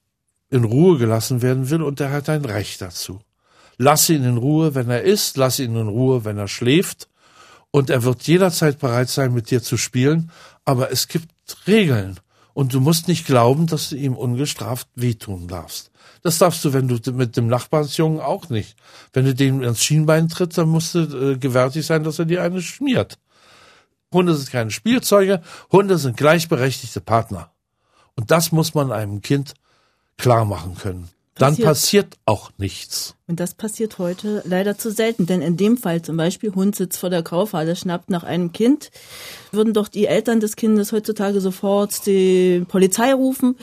in 0.50 0.64
Ruhe 0.64 0.98
gelassen 0.98 1.42
werden 1.42 1.70
will 1.70 1.82
und 1.82 2.00
der 2.00 2.12
hat 2.12 2.30
ein 2.30 2.46
Recht 2.46 2.82
dazu. 2.82 3.20
Lass 3.78 4.10
ihn 4.10 4.24
in 4.24 4.38
Ruhe, 4.38 4.76
wenn 4.76 4.90
er 4.90 5.04
isst, 5.04 5.38
lass 5.38 5.60
ihn 5.60 5.76
in 5.76 5.88
Ruhe, 5.88 6.26
wenn 6.26 6.38
er 6.38 6.48
schläft 6.48 7.10
und 7.72 7.90
er 7.90 8.04
wird 8.04 8.24
jederzeit 8.24 8.80
bereit 8.80 9.10
sein, 9.10 9.34
mit 9.34 9.52
dir 9.52 9.62
zu 9.62 9.78
spielen, 9.78 10.32
aber 10.66 10.92
es 10.92 11.08
gibt 11.08 11.30
Regeln 11.68 12.20
und 12.54 12.74
du 12.74 12.80
musst 12.80 13.08
nicht 13.08 13.28
glauben, 13.28 13.68
dass 13.68 13.90
du 13.90 13.98
ihm 13.98 14.16
ungestraft 14.16 14.88
wehtun 14.96 15.48
darfst. 15.48 15.92
Das 16.24 16.40
darfst 16.40 16.66
du, 16.66 16.74
wenn 16.74 16.88
du 16.88 17.12
mit 17.12 17.38
dem 17.38 17.48
Nachbarsjungen 17.48 18.20
auch 18.20 18.50
nicht. 18.50 18.76
Wenn 19.14 19.26
du 19.26 19.36
dem 19.36 19.62
ans 19.62 19.84
Schienbein 19.84 20.28
trittst, 20.28 20.58
dann 20.58 20.70
musst 20.70 20.96
du 20.96 21.00
äh, 21.00 21.38
gewärtig 21.38 21.86
sein, 21.86 22.04
dass 22.04 22.20
er 22.20 22.26
dir 22.26 22.42
eine 22.42 22.62
schmiert. 22.62 23.20
Hunde 24.12 24.34
sind 24.36 24.52
keine 24.52 24.72
Spielzeuge, 24.72 25.42
Hunde 25.72 25.98
sind 25.98 26.18
gleichberechtigte 26.18 27.02
Partner. 27.02 27.52
Und 28.16 28.32
das 28.32 28.52
muss 28.52 28.74
man 28.74 28.92
einem 28.92 29.22
Kind 29.22 29.54
klar 30.18 30.46
machen 30.46 30.76
können. 30.76 31.10
Dann 31.36 31.54
passiert, 31.54 31.68
passiert 31.68 32.18
auch 32.26 32.50
nichts. 32.58 33.16
Und 33.28 33.40
das 33.40 33.54
passiert 33.54 34.00
heute 34.00 34.42
leider 34.46 34.78
zu 34.78 34.92
selten, 34.92 35.28
denn 35.28 35.44
in 35.44 35.56
dem 35.56 35.78
Fall 35.78 36.02
zum 36.02 36.18
Beispiel 36.18 36.56
Hund 36.56 36.76
sitzt 36.76 36.98
vor 36.98 37.12
der 37.12 37.22
Kaufhalle, 37.22 37.76
schnappt 37.76 38.10
nach 38.10 38.24
einem 38.24 38.52
Kind, 38.52 38.90
würden 39.52 39.74
doch 39.74 39.88
die 39.88 40.08
Eltern 40.08 40.40
des 40.40 40.56
Kindes 40.56 40.92
heutzutage 40.92 41.40
sofort 41.40 42.08
die 42.08 42.66
Polizei 42.68 43.14
rufen 43.14 43.56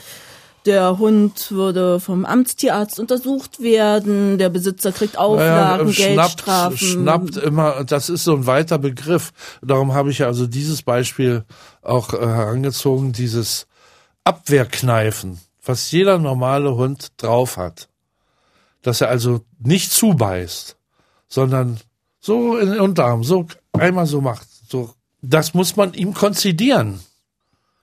der 0.66 0.99
Hund 0.99 1.50
würde 1.50 2.00
vom 2.00 2.25
Amtstierarzt 2.25 2.99
untersucht 2.99 3.61
werden, 3.61 4.38
der 4.38 4.49
Besitzer 4.49 4.92
kriegt 4.92 5.18
Auflagen, 5.18 5.87
naja, 5.87 6.06
Geldstrafen. 6.06 6.78
Schnappt 6.78 7.37
immer, 7.37 7.84
das 7.84 8.08
ist 8.08 8.25
so 8.25 8.34
ein 8.34 8.46
weiter 8.46 8.78
Begriff. 8.78 9.32
Darum 9.62 9.92
habe 9.92 10.11
ich 10.11 10.25
also 10.25 10.46
dieses 10.46 10.82
Beispiel 10.82 11.44
auch 11.82 12.14
äh, 12.14 12.18
herangezogen, 12.18 13.12
dieses 13.12 13.66
Abwehrkneifen, 14.25 15.38
was 15.64 15.90
jeder 15.90 16.18
normale 16.18 16.75
Hund 16.76 17.12
drauf 17.16 17.56
hat. 17.56 17.88
Dass 18.83 19.00
er 19.00 19.09
also 19.09 19.44
nicht 19.59 19.92
zubeißt, 19.92 20.76
sondern 21.28 21.80
so 22.21 22.56
in 22.56 22.71
den 22.71 22.80
Unterarm, 22.80 23.25
so 23.25 23.47
einmal 23.73 24.06
so 24.06 24.21
macht. 24.21 24.47
So, 24.68 24.94
das 25.23 25.54
muss 25.54 25.76
man 25.76 25.94
ihm 25.94 26.14
konzidieren. 26.14 27.00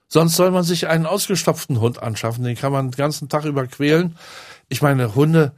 Sonst 0.08 0.36
soll 0.36 0.50
man 0.50 0.62
sich 0.62 0.88
einen 0.88 1.06
ausgestopften 1.06 1.80
Hund 1.80 2.02
anschaffen, 2.02 2.44
den 2.44 2.56
kann 2.56 2.72
man 2.72 2.90
den 2.90 2.96
ganzen 2.96 3.28
Tag 3.28 3.44
über 3.44 3.66
quälen. 3.66 4.18
Ich 4.68 4.82
meine, 4.82 5.14
Hunde, 5.14 5.52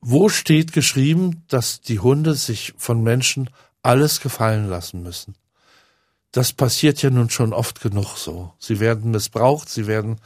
wo 0.00 0.28
steht 0.28 0.72
geschrieben, 0.72 1.44
dass 1.48 1.80
die 1.80 1.98
Hunde 1.98 2.34
sich 2.34 2.74
von 2.76 3.02
Menschen 3.02 3.50
alles 3.82 4.20
gefallen 4.20 4.68
lassen 4.68 5.02
müssen? 5.02 5.34
Das 6.30 6.52
passiert 6.52 7.00
ja 7.00 7.10
nun 7.10 7.30
schon 7.30 7.52
oft 7.52 7.80
genug 7.80 8.18
so. 8.18 8.52
Sie 8.58 8.80
werden 8.80 9.12
missbraucht, 9.12 9.68
sie 9.68 9.86
werden, 9.86 10.20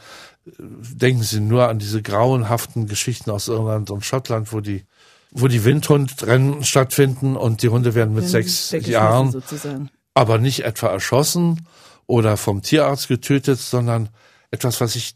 denken 0.57 1.23
Sie 1.23 1.39
nur 1.39 1.67
an 1.67 1.79
diese 1.79 2.01
grauenhaften 2.01 2.87
Geschichten 2.87 3.31
aus 3.31 3.47
Irland 3.47 3.91
und 3.91 4.05
Schottland, 4.05 4.53
wo 4.53 4.59
die 4.59 4.83
wo 5.31 5.47
die 5.47 5.63
Windhundrennen 5.63 6.63
stattfinden 6.63 7.35
und 7.35 7.61
die 7.61 7.69
Hunde 7.69 7.93
werden 7.93 8.15
mit 8.15 8.23
werden 8.23 8.47
sechs 8.47 8.71
Jahren, 8.87 9.31
sozusagen. 9.31 9.91
aber 10.15 10.39
nicht 10.39 10.63
etwa 10.63 10.87
erschossen, 10.87 11.67
oder 12.09 12.37
vom 12.37 12.63
Tierarzt 12.63 13.07
getötet, 13.07 13.59
sondern 13.59 14.09
etwas, 14.49 14.81
was 14.81 14.95
ich 14.95 15.13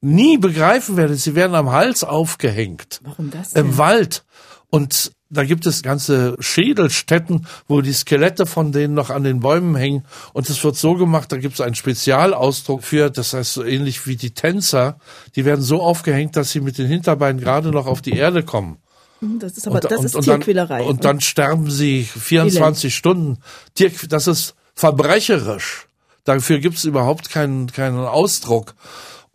nie 0.00 0.38
begreifen 0.38 0.96
werde. 0.96 1.14
Sie 1.14 1.36
werden 1.36 1.54
am 1.54 1.70
Hals 1.70 2.02
aufgehängt. 2.02 3.00
Warum 3.04 3.30
das? 3.30 3.50
Denn? 3.50 3.66
Im 3.66 3.78
Wald. 3.78 4.24
Und 4.68 5.12
da 5.28 5.44
gibt 5.44 5.66
es 5.66 5.82
ganze 5.82 6.36
Schädelstätten, 6.38 7.46
wo 7.66 7.80
die 7.80 7.92
Skelette 7.92 8.46
von 8.46 8.72
denen 8.72 8.94
noch 8.94 9.10
an 9.10 9.24
den 9.24 9.40
Bäumen 9.40 9.74
hängen. 9.74 10.04
Und 10.32 10.48
es 10.48 10.62
wird 10.62 10.76
so 10.76 10.94
gemacht, 10.94 11.32
da 11.32 11.36
gibt 11.36 11.54
es 11.54 11.60
einen 11.60 11.74
Spezialausdruck 11.74 12.84
für, 12.84 13.10
das 13.10 13.32
heißt 13.32 13.54
so 13.54 13.64
ähnlich 13.64 14.06
wie 14.06 14.16
die 14.16 14.30
Tänzer, 14.30 14.98
die 15.34 15.44
werden 15.44 15.62
so 15.62 15.82
aufgehängt, 15.82 16.36
dass 16.36 16.52
sie 16.52 16.60
mit 16.60 16.78
den 16.78 16.86
Hinterbeinen 16.86 17.40
gerade 17.40 17.70
noch 17.70 17.86
auf 17.86 18.02
die 18.02 18.16
Erde 18.16 18.42
kommen. 18.42 18.78
Das 19.20 19.56
ist 19.56 19.66
aber, 19.66 19.76
und, 19.76 19.90
das 19.90 20.04
ist 20.04 20.14
und, 20.14 20.24
Tierquälerei. 20.24 20.80
Und 20.80 20.86
dann, 20.86 20.90
und 20.90 21.04
dann 21.04 21.20
sterben 21.20 21.70
sie 21.70 22.04
24 22.04 22.84
Elend. 22.84 22.92
Stunden. 22.92 23.38
Tier, 23.74 23.90
das 24.08 24.26
ist 24.26 24.54
verbrecherisch. 24.74 25.86
Dafür 26.24 26.58
gibt 26.58 26.76
es 26.76 26.84
überhaupt 26.84 27.30
keinen, 27.30 27.68
keinen 27.68 27.98
Ausdruck. 27.98 28.74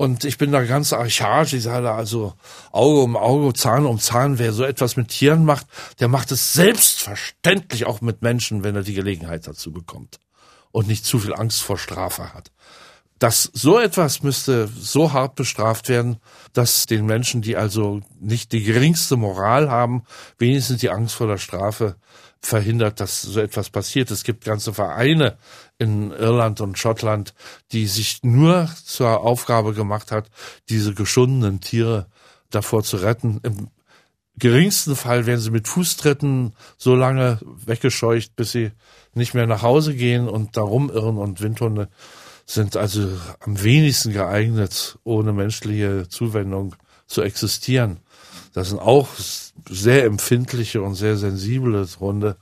Und 0.01 0.23
ich 0.23 0.39
bin 0.39 0.51
da 0.51 0.63
ganz 0.63 0.93
archaisch. 0.93 1.53
Ich 1.53 1.61
sage 1.61 1.91
also 1.91 2.33
Auge 2.71 3.01
um 3.01 3.15
Auge, 3.15 3.53
Zahn 3.53 3.85
um 3.85 3.99
Zahn. 3.99 4.39
Wer 4.39 4.51
so 4.51 4.63
etwas 4.63 4.95
mit 4.95 5.09
Tieren 5.09 5.45
macht, 5.45 5.67
der 5.99 6.07
macht 6.07 6.31
es 6.31 6.53
selbstverständlich 6.53 7.85
auch 7.85 8.01
mit 8.01 8.23
Menschen, 8.23 8.63
wenn 8.63 8.75
er 8.75 8.81
die 8.81 8.95
Gelegenheit 8.95 9.45
dazu 9.45 9.71
bekommt 9.71 10.17
und 10.71 10.87
nicht 10.87 11.05
zu 11.05 11.19
viel 11.19 11.35
Angst 11.35 11.61
vor 11.61 11.77
Strafe 11.77 12.33
hat. 12.33 12.51
Das 13.19 13.51
so 13.53 13.77
etwas 13.77 14.23
müsste 14.23 14.67
so 14.75 15.13
hart 15.13 15.35
bestraft 15.35 15.87
werden, 15.87 16.17
dass 16.53 16.87
den 16.87 17.05
Menschen, 17.05 17.43
die 17.43 17.55
also 17.55 18.01
nicht 18.19 18.53
die 18.53 18.63
geringste 18.63 19.17
Moral 19.17 19.69
haben, 19.69 20.01
wenigstens 20.39 20.79
die 20.79 20.89
Angst 20.89 21.13
vor 21.13 21.27
der 21.27 21.37
Strafe 21.37 21.95
verhindert, 22.41 22.99
dass 22.99 23.21
so 23.21 23.39
etwas 23.39 23.69
passiert. 23.69 24.11
Es 24.11 24.23
gibt 24.23 24.45
ganze 24.45 24.73
Vereine 24.73 25.37
in 25.77 26.11
Irland 26.11 26.59
und 26.61 26.77
Schottland, 26.77 27.33
die 27.71 27.85
sich 27.85 28.19
nur 28.23 28.69
zur 28.83 29.21
Aufgabe 29.21 29.73
gemacht 29.73 30.11
hat, 30.11 30.29
diese 30.69 30.93
geschundenen 30.93 31.61
Tiere 31.61 32.07
davor 32.49 32.83
zu 32.83 32.97
retten. 32.97 33.39
Im 33.43 33.69
geringsten 34.37 34.95
Fall 34.95 35.25
werden 35.25 35.39
sie 35.39 35.51
mit 35.51 35.67
Fußtritten 35.67 36.53
so 36.77 36.95
lange 36.95 37.39
weggescheucht, 37.65 38.35
bis 38.35 38.51
sie 38.51 38.71
nicht 39.13 39.33
mehr 39.33 39.47
nach 39.47 39.61
Hause 39.61 39.93
gehen 39.93 40.27
und 40.27 40.57
darum 40.57 40.89
irren 40.89 41.17
und 41.17 41.41
Windhunde 41.41 41.89
sind 42.45 42.75
also 42.75 43.07
am 43.39 43.63
wenigsten 43.63 44.11
geeignet, 44.13 44.97
ohne 45.03 45.31
menschliche 45.31 46.09
Zuwendung 46.09 46.75
zu 47.07 47.21
existieren. 47.21 47.99
Das 48.53 48.69
sind 48.69 48.79
auch 48.79 49.07
sehr 49.69 50.05
empfindliche 50.05 50.81
und 50.81 50.95
sehr 50.95 51.17
sensible 51.17 51.87
Hunde. 51.99 52.37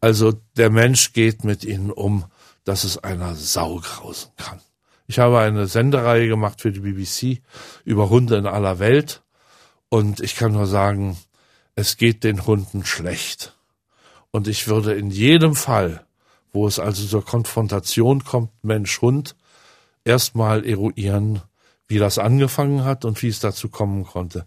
Also 0.00 0.32
der 0.56 0.70
Mensch 0.70 1.12
geht 1.12 1.44
mit 1.44 1.64
ihnen 1.64 1.90
um 1.90 2.24
dass 2.64 2.84
es 2.84 2.98
einer 2.98 3.34
Sau 3.34 3.76
grausen 3.76 4.30
kann. 4.36 4.60
Ich 5.06 5.18
habe 5.18 5.40
eine 5.40 5.66
Sendereihe 5.66 6.28
gemacht 6.28 6.60
für 6.60 6.72
die 6.72 6.80
BBC 6.80 7.42
über 7.84 8.10
Hunde 8.10 8.36
in 8.36 8.46
aller 8.46 8.78
Welt 8.78 9.22
und 9.88 10.20
ich 10.20 10.36
kann 10.36 10.52
nur 10.52 10.66
sagen, 10.66 11.16
es 11.74 11.96
geht 11.96 12.22
den 12.22 12.46
Hunden 12.46 12.84
schlecht. 12.84 13.56
Und 14.30 14.46
ich 14.46 14.68
würde 14.68 14.94
in 14.94 15.10
jedem 15.10 15.56
Fall, 15.56 16.06
wo 16.52 16.66
es 16.68 16.78
also 16.78 17.04
zur 17.04 17.24
Konfrontation 17.24 18.22
kommt, 18.22 18.52
Mensch-Hund, 18.62 19.34
erstmal 20.04 20.64
eruieren, 20.64 21.42
wie 21.88 21.98
das 21.98 22.18
angefangen 22.18 22.84
hat 22.84 23.04
und 23.04 23.20
wie 23.22 23.28
es 23.28 23.40
dazu 23.40 23.68
kommen 23.68 24.04
konnte. 24.04 24.46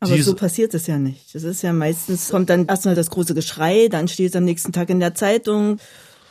Aber 0.00 0.16
so 0.18 0.34
passiert 0.34 0.74
es 0.74 0.86
ja 0.86 0.98
nicht. 0.98 1.34
Das 1.34 1.42
ist 1.42 1.62
ja 1.62 1.72
meistens, 1.72 2.28
kommt 2.28 2.50
dann 2.50 2.66
erstmal 2.66 2.94
das 2.94 3.10
große 3.10 3.34
Geschrei, 3.34 3.88
dann 3.88 4.08
steht 4.08 4.30
es 4.30 4.36
am 4.36 4.44
nächsten 4.44 4.72
Tag 4.72 4.90
in 4.90 5.00
der 5.00 5.14
Zeitung, 5.14 5.78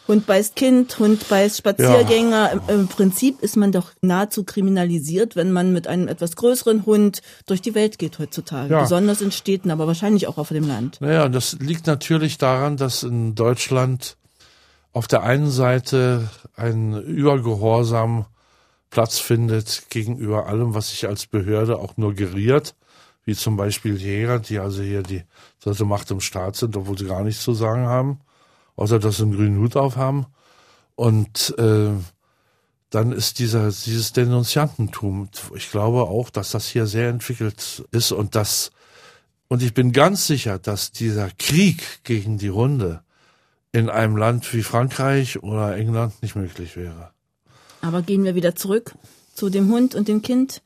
Hund 0.08 0.28
beißt 0.28 0.56
Kind, 0.56 1.00
Hund 1.00 1.28
beißt 1.30 1.58
Spaziergänger. 1.58 2.30
Ja. 2.30 2.48
Im, 2.68 2.82
Im, 2.82 2.88
Prinzip 2.88 3.42
ist 3.42 3.58
man 3.58 3.72
doch 3.72 3.92
nahezu 4.02 4.44
kriminalisiert, 4.44 5.36
wenn 5.36 5.52
man 5.52 5.74
mit 5.74 5.88
einem 5.88 6.08
etwas 6.08 6.36
größeren 6.36 6.86
Hund 6.86 7.22
durch 7.48 7.62
die 7.62 7.74
Welt 7.74 7.98
geht 7.98 8.20
heutzutage. 8.20 8.72
Ja. 8.72 8.82
Besonders 8.82 9.22
in 9.22 9.32
Städten, 9.32 9.72
aber 9.72 9.88
wahrscheinlich 9.88 10.28
auch 10.28 10.38
auf 10.38 10.50
dem 10.50 10.68
Land. 10.68 11.02
Naja, 11.02 11.28
das 11.28 11.58
liegt 11.60 11.88
natürlich 11.88 12.38
daran, 12.38 12.78
dass 12.78 13.02
in 13.02 13.34
Deutschland 13.34 14.16
auf 14.94 15.08
der 15.08 15.24
einen 15.24 15.50
Seite 15.50 16.30
ein 16.56 16.94
Übergehorsam 17.02 18.26
Platz 18.92 19.20
findet 19.20 19.90
gegenüber 19.90 20.48
allem, 20.48 20.74
was 20.74 20.92
sich 20.92 21.08
als 21.08 21.26
Behörde 21.26 21.80
auch 21.80 21.98
nur 21.98 22.14
geriert, 22.14 22.76
wie 23.26 23.36
zum 23.36 23.58
Beispiel 23.58 23.96
Jäger, 23.98 24.40
die 24.40 24.60
also 24.60 24.82
hier 24.82 25.04
die 25.04 25.24
dritte 25.62 25.86
Macht 25.86 26.12
im 26.12 26.22
Staat 26.22 26.56
sind, 26.56 26.78
obwohl 26.78 26.98
sie 26.98 27.06
gar 27.06 27.24
nichts 27.24 27.44
zu 27.44 27.54
sagen 27.54 27.88
haben, 27.88 28.20
außer 28.76 29.00
dass 29.00 29.18
sie 29.18 29.24
einen 29.24 29.36
grünen 29.36 29.60
Hut 29.60 29.76
aufhaben. 29.76 30.28
Und 30.96 31.54
äh, 31.58 31.90
dann 32.92 33.12
ist 33.12 33.40
dieser 33.40 33.72
dieses 33.72 34.14
Denunziantentum. 34.14 35.30
Ich 35.56 35.70
glaube 35.72 36.04
auch, 36.04 36.30
dass 36.30 36.52
das 36.52 36.68
hier 36.68 36.86
sehr 36.86 37.10
entwickelt 37.10 37.84
ist 37.92 38.12
und 38.12 38.36
das 38.36 38.72
und 39.48 39.62
ich 39.62 39.74
bin 39.74 39.92
ganz 39.92 40.26
sicher, 40.28 40.58
dass 40.58 40.92
dieser 40.92 41.30
Krieg 41.38 42.04
gegen 42.04 42.38
die 42.38 42.52
Hunde 42.52 43.02
in 43.72 43.90
einem 43.90 44.18
Land 44.18 44.52
wie 44.54 44.64
Frankreich 44.64 45.44
oder 45.44 45.76
England 45.76 46.22
nicht 46.22 46.36
möglich 46.36 46.76
wäre. 46.76 47.12
Aber 47.82 48.02
gehen 48.02 48.24
wir 48.24 48.36
wieder 48.36 48.56
zurück 48.56 48.96
zu 49.34 49.50
dem 49.50 49.70
Hund 49.70 49.94
und 49.94 50.08
dem 50.08 50.22
Kind. 50.22 50.62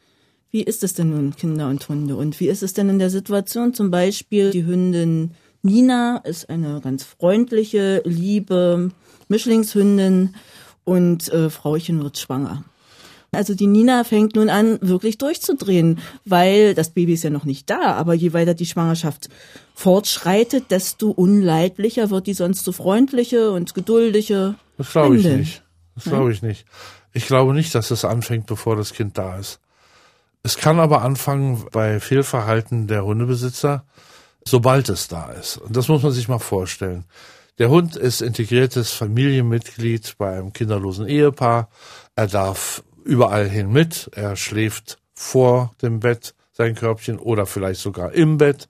Wie 0.52 0.64
ist 0.64 0.84
es 0.84 0.94
denn 0.94 1.12
nun, 1.12 1.36
Kinder 1.36 1.70
und 1.70 1.88
Hunde? 1.88 2.16
Und 2.16 2.40
wie 2.40 2.48
ist 2.48 2.64
es 2.64 2.74
denn 2.74 2.90
in 2.90 3.00
der 3.00 3.10
Situation 3.10 3.74
zum 3.74 3.92
Beispiel, 3.92 4.52
die 4.52 4.66
Hündin 4.66 5.32
Nina 5.62 6.18
ist 6.18 6.50
eine 6.50 6.80
ganz 6.82 7.04
freundliche, 7.04 8.02
liebe 8.06 8.92
Mischlingshündin 9.28 10.36
und 10.86 11.32
äh, 11.32 11.50
Frauchen 11.50 12.02
wird 12.02 12.18
schwanger. 12.18 12.64
Also 13.32 13.54
die 13.54 13.68
Nina 13.68 14.04
fängt 14.04 14.36
nun 14.36 14.50
an, 14.50 14.80
wirklich 14.82 15.20
durchzudrehen, 15.20 16.00
weil 16.26 16.74
das 16.74 16.90
Baby 16.90 17.14
ist 17.14 17.24
ja 17.24 17.30
noch 17.30 17.46
nicht 17.46 17.70
da, 17.70 17.94
aber 17.94 18.16
je 18.16 18.34
weiter 18.34 18.56
die 18.56 18.66
Schwangerschaft 18.66 19.30
fortschreitet, 19.76 20.72
desto 20.72 21.12
unleidlicher 21.12 22.10
wird 22.10 22.26
die 22.26 22.34
sonst 22.34 22.66
so 22.66 22.72
freundliche 22.72 23.52
und 23.52 23.76
geduldige. 23.76 24.56
Das 24.78 24.92
glaube 24.92 25.18
ich 25.18 25.26
nicht. 25.26 25.64
Das 25.94 26.06
glaube 26.06 26.32
ich 26.32 26.42
nicht. 26.42 26.66
Ich 27.14 27.28
glaube 27.28 27.54
nicht, 27.54 27.76
dass 27.76 27.92
es 27.92 28.04
anfängt, 28.04 28.48
bevor 28.48 28.76
das 28.76 28.94
Kind 28.94 29.18
da 29.18 29.38
ist. 29.38 29.60
Es 30.44 30.58
kann 30.58 30.80
aber 30.80 31.02
anfangen 31.02 31.66
bei 31.72 32.00
Fehlverhalten 32.00 32.88
der 32.88 33.04
Hundebesitzer, 33.04 33.86
sobald 34.46 34.90
es 34.90 35.08
da 35.08 35.32
ist. 35.32 35.58
Und 35.58 35.76
das 35.76 35.88
muss 35.88 36.04
man 36.04 36.12
sich 36.12 36.28
mal 36.28 36.40
vorstellen. 36.40 37.06
Der 37.58 37.70
Hund 37.70 37.98
ist 37.98 38.22
integriertes 38.22 38.92
Familienmitglied 38.92 40.16
bei 40.18 40.38
einem 40.38 40.54
kinderlosen 40.54 41.08
Ehepaar. 41.08 41.70
Er 42.16 42.28
darf 42.28 42.84
überall 43.04 43.50
hin 43.50 43.70
mit. 43.70 44.10
Er 44.14 44.38
schläft 44.38 45.00
vor 45.14 45.74
dem 45.82 46.00
Bett 46.00 46.36
sein 46.54 46.76
Körbchen 46.76 47.20
oder 47.20 47.46
vielleicht 47.46 47.82
sogar 47.82 48.14
im 48.14 48.38
Bett. 48.38 48.70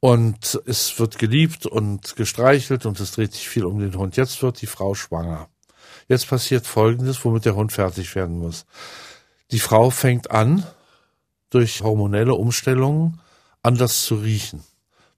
Und 0.00 0.60
es 0.66 0.98
wird 0.98 1.18
geliebt 1.18 1.64
und 1.64 2.16
gestreichelt 2.16 2.84
und 2.84 3.00
es 3.00 3.12
dreht 3.12 3.32
sich 3.32 3.48
viel 3.48 3.64
um 3.64 3.78
den 3.78 3.96
Hund. 3.96 4.16
Jetzt 4.16 4.42
wird 4.42 4.60
die 4.60 4.66
Frau 4.66 4.94
schwanger. 4.94 5.48
Jetzt 6.08 6.28
passiert 6.28 6.66
Folgendes, 6.66 7.24
womit 7.24 7.46
der 7.46 7.54
Hund 7.54 7.72
fertig 7.72 8.14
werden 8.14 8.38
muss. 8.38 8.66
Die 9.52 9.60
Frau 9.60 9.90
fängt 9.90 10.30
an, 10.30 10.66
durch 11.52 11.82
hormonelle 11.82 12.34
Umstellungen 12.34 13.20
anders 13.62 14.04
zu 14.04 14.16
riechen. 14.16 14.64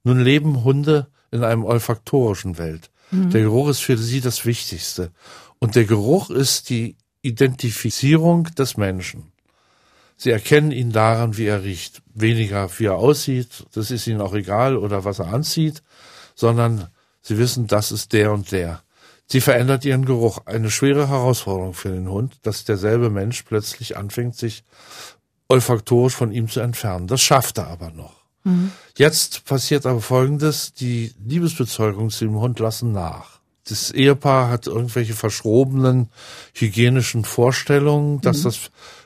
Nun 0.03 0.21
leben 0.21 0.65
Hunde 0.65 1.07
in 1.31 1.45
einem 1.45 1.65
olfaktorischen 1.65 2.59
Welt. 2.59 2.91
Mhm. 3.11 3.31
Der 3.31 3.43
Geruch 3.43 3.69
ist 3.69 3.81
für 3.81 3.97
sie 3.97 4.21
das 4.21 4.45
Wichtigste. 4.45 5.13
Und 5.59 5.77
der 5.77 5.85
Geruch 5.85 6.31
ist 6.31 6.71
die 6.71 6.97
Identifizierung 7.23 8.45
des 8.57 8.77
Menschen. 8.77 9.33
Sie 10.17 10.31
erkennen 10.31 10.73
ihn 10.73 10.93
daran, 10.93 11.37
wie 11.37 11.47
er 11.47 11.65
riecht. 11.65 12.03
Weniger, 12.15 12.69
wie 12.79 12.87
er 12.87 12.97
aussieht, 12.97 13.67
das 13.73 13.91
ist 13.91 14.07
ihnen 14.07 14.21
auch 14.21 14.35
egal, 14.35 14.77
oder 14.77 15.05
was 15.05 15.19
er 15.19 15.33
anzieht, 15.33 15.83
sondern 16.35 16.89
sie 17.21 17.39
wissen, 17.39 17.67
das 17.67 17.93
ist 17.93 18.13
der 18.13 18.33
und 18.33 18.53
der. 18.53 18.83
Sie 19.27 19.41
verändert 19.41 19.85
ihren 19.85 20.05
Geruch. 20.05 20.41
Eine 20.45 20.71
schwere 20.71 21.09
Herausforderung 21.09 21.75
für 21.75 21.89
den 21.89 22.09
Hund, 22.09 22.35
dass 22.43 22.65
derselbe 22.65 23.11
Mensch 23.11 23.43
plötzlich 23.43 23.97
anfängt, 23.97 24.37
sich 24.37 24.65
olfaktorisch 25.49 26.15
von 26.15 26.33
ihm 26.33 26.49
zu 26.49 26.61
entfernen. 26.61 27.07
Das 27.07 27.21
schafft 27.21 27.59
er 27.59 27.69
aber 27.69 27.91
noch. 27.91 28.25
Mhm. 28.45 28.73
Jetzt 28.97 29.45
passiert 29.45 29.87
aber 29.87 30.01
Folgendes, 30.01 30.75
die 30.75 31.15
Liebesbezeugung 31.25 32.11
zu 32.11 32.25
dem 32.25 32.37
Hund 32.37 32.59
lassen 32.59 32.93
nach 32.93 33.35
das 33.69 33.91
Ehepaar 33.91 34.51
hat 34.51 34.67
irgendwelche 34.67 35.15
verschrobenen 35.15 36.09
hygienischen 36.53 37.25
Vorstellungen, 37.25 38.21
dass 38.21 38.41
mhm. 38.41 38.45
das 38.45 38.59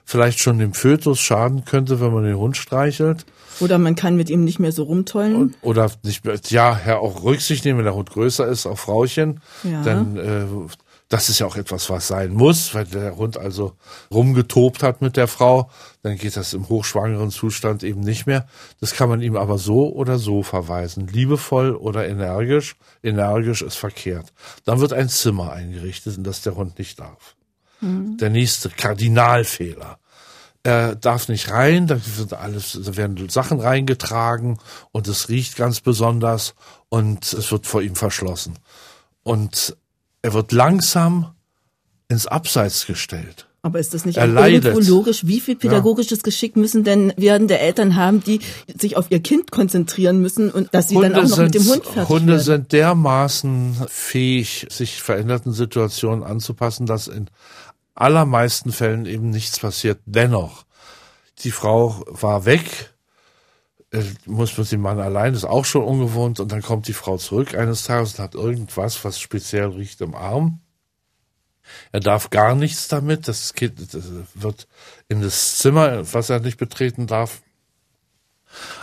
vielleicht 0.04 0.40
schon 0.40 0.58
dem 0.58 0.74
Fötus 0.74 1.20
schaden 1.20 1.64
könnte, 1.64 2.00
wenn 2.00 2.12
man 2.12 2.24
den 2.24 2.36
Hund 2.36 2.56
streichelt. 2.56 3.24
Oder 3.60 3.78
man 3.78 3.94
kann 3.94 4.16
mit 4.16 4.30
ihm 4.30 4.44
nicht 4.44 4.58
mehr 4.58 4.72
so 4.72 4.84
rumtollen. 4.84 5.54
Oder 5.62 5.90
nicht 6.02 6.24
mehr, 6.24 6.38
ja, 6.48 6.80
ja, 6.86 6.98
auch 6.98 7.22
Rücksicht 7.22 7.64
nehmen, 7.64 7.78
wenn 7.78 7.84
der 7.84 7.94
Hund 7.94 8.10
größer 8.10 8.46
ist, 8.46 8.66
auf 8.66 8.80
Frauchen. 8.80 9.40
Ja. 9.64 9.82
Dann 9.82 10.16
äh, 10.16 10.44
das 11.08 11.30
ist 11.30 11.38
ja 11.38 11.46
auch 11.46 11.56
etwas, 11.56 11.88
was 11.88 12.06
sein 12.06 12.32
muss, 12.32 12.74
weil 12.74 12.84
der 12.84 13.16
Hund 13.16 13.38
also 13.38 13.76
rumgetobt 14.12 14.82
hat 14.82 15.00
mit 15.00 15.16
der 15.16 15.26
Frau, 15.26 15.70
dann 16.02 16.16
geht 16.18 16.36
das 16.36 16.52
im 16.52 16.68
hochschwangeren 16.68 17.30
Zustand 17.30 17.82
eben 17.82 18.00
nicht 18.00 18.26
mehr. 18.26 18.46
Das 18.80 18.92
kann 18.92 19.08
man 19.08 19.22
ihm 19.22 19.36
aber 19.36 19.56
so 19.56 19.90
oder 19.90 20.18
so 20.18 20.42
verweisen, 20.42 21.06
liebevoll 21.06 21.74
oder 21.74 22.06
energisch. 22.06 22.76
Energisch 23.02 23.62
ist 23.62 23.76
verkehrt. 23.76 24.34
Dann 24.66 24.80
wird 24.80 24.92
ein 24.92 25.08
Zimmer 25.08 25.52
eingerichtet, 25.52 26.18
in 26.18 26.24
das 26.24 26.42
der 26.42 26.56
Hund 26.56 26.78
nicht 26.78 27.00
darf. 27.00 27.36
Mhm. 27.80 28.18
Der 28.18 28.28
nächste 28.28 28.68
Kardinalfehler. 28.68 29.98
Er 30.62 30.94
darf 30.94 31.28
nicht 31.28 31.50
rein, 31.50 31.86
da 31.86 31.98
wird 32.18 32.34
alles, 32.34 32.78
da 32.84 32.96
werden 32.96 33.28
Sachen 33.30 33.60
reingetragen 33.60 34.58
und 34.90 35.08
es 35.08 35.30
riecht 35.30 35.56
ganz 35.56 35.80
besonders 35.80 36.54
und 36.90 37.32
es 37.32 37.50
wird 37.50 37.66
vor 37.66 37.80
ihm 37.80 37.96
verschlossen. 37.96 38.58
Und 39.22 39.76
er 40.22 40.34
wird 40.34 40.52
langsam 40.52 41.34
ins 42.08 42.26
Abseits 42.26 42.86
gestellt. 42.86 43.48
Aber 43.60 43.80
ist 43.80 43.92
das 43.92 44.04
nicht 44.04 44.18
logisch? 44.18 45.26
Wie 45.26 45.40
viel 45.40 45.56
pädagogisches 45.56 46.18
ja. 46.18 46.22
Geschick 46.22 46.56
müssen 46.56 46.84
denn 46.84 47.12
werden 47.16 47.48
der 47.48 47.60
Eltern 47.60 47.96
haben, 47.96 48.22
die 48.22 48.40
sich 48.80 48.96
auf 48.96 49.10
ihr 49.10 49.20
Kind 49.20 49.50
konzentrieren 49.50 50.20
müssen 50.20 50.50
und 50.50 50.72
dass 50.72 50.88
sie 50.88 50.94
Hunde 50.94 51.10
dann 51.10 51.24
auch 51.24 51.28
noch 51.28 51.38
mit 51.38 51.54
dem 51.54 51.66
Hund 51.66 51.84
fertig 51.84 52.08
Hunde 52.08 52.32
werden? 52.34 52.44
sind 52.44 52.72
dermaßen 52.72 53.76
fähig, 53.88 54.66
sich 54.70 55.02
veränderten 55.02 55.52
Situationen 55.52 56.22
anzupassen, 56.22 56.86
dass 56.86 57.08
in 57.08 57.28
allermeisten 57.94 58.70
Fällen 58.70 59.06
eben 59.06 59.30
nichts 59.30 59.58
passiert. 59.58 59.98
Dennoch, 60.06 60.64
die 61.40 61.50
Frau 61.50 62.04
war 62.06 62.44
weg, 62.44 62.94
muss 64.26 64.56
man 64.58 64.66
den 64.66 64.80
Mann 64.80 65.00
allein, 65.00 65.34
ist 65.34 65.44
auch 65.44 65.64
schon 65.64 65.82
ungewohnt 65.82 66.40
und 66.40 66.52
dann 66.52 66.62
kommt 66.62 66.88
die 66.88 66.92
Frau 66.92 67.16
zurück 67.16 67.54
eines 67.54 67.84
Tages 67.84 68.14
und 68.14 68.20
hat 68.20 68.34
irgendwas, 68.34 69.02
was 69.04 69.18
speziell 69.18 69.68
riecht 69.68 70.00
im 70.00 70.14
Arm. 70.14 70.60
Er 71.92 72.00
darf 72.00 72.30
gar 72.30 72.54
nichts 72.54 72.88
damit, 72.88 73.28
das 73.28 73.54
Kind 73.54 73.94
das 73.94 74.10
wird 74.34 74.68
in 75.08 75.22
das 75.22 75.58
Zimmer, 75.58 76.12
was 76.12 76.30
er 76.30 76.40
nicht 76.40 76.58
betreten 76.58 77.06
darf, 77.06 77.42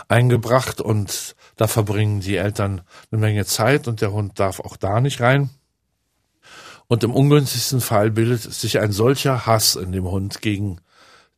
eingebracht 0.08 0.80
und 0.80 1.34
da 1.56 1.66
verbringen 1.66 2.20
die 2.20 2.36
Eltern 2.36 2.82
eine 3.10 3.20
Menge 3.20 3.44
Zeit 3.44 3.88
und 3.88 4.00
der 4.00 4.12
Hund 4.12 4.38
darf 4.38 4.60
auch 4.60 4.76
da 4.76 5.00
nicht 5.00 5.20
rein. 5.20 5.50
Und 6.88 7.02
im 7.02 7.12
ungünstigsten 7.12 7.80
Fall 7.80 8.10
bildet 8.12 8.42
sich 8.42 8.78
ein 8.78 8.92
solcher 8.92 9.46
Hass 9.46 9.74
in 9.74 9.90
dem 9.90 10.04
Hund 10.04 10.40
gegen 10.40 10.80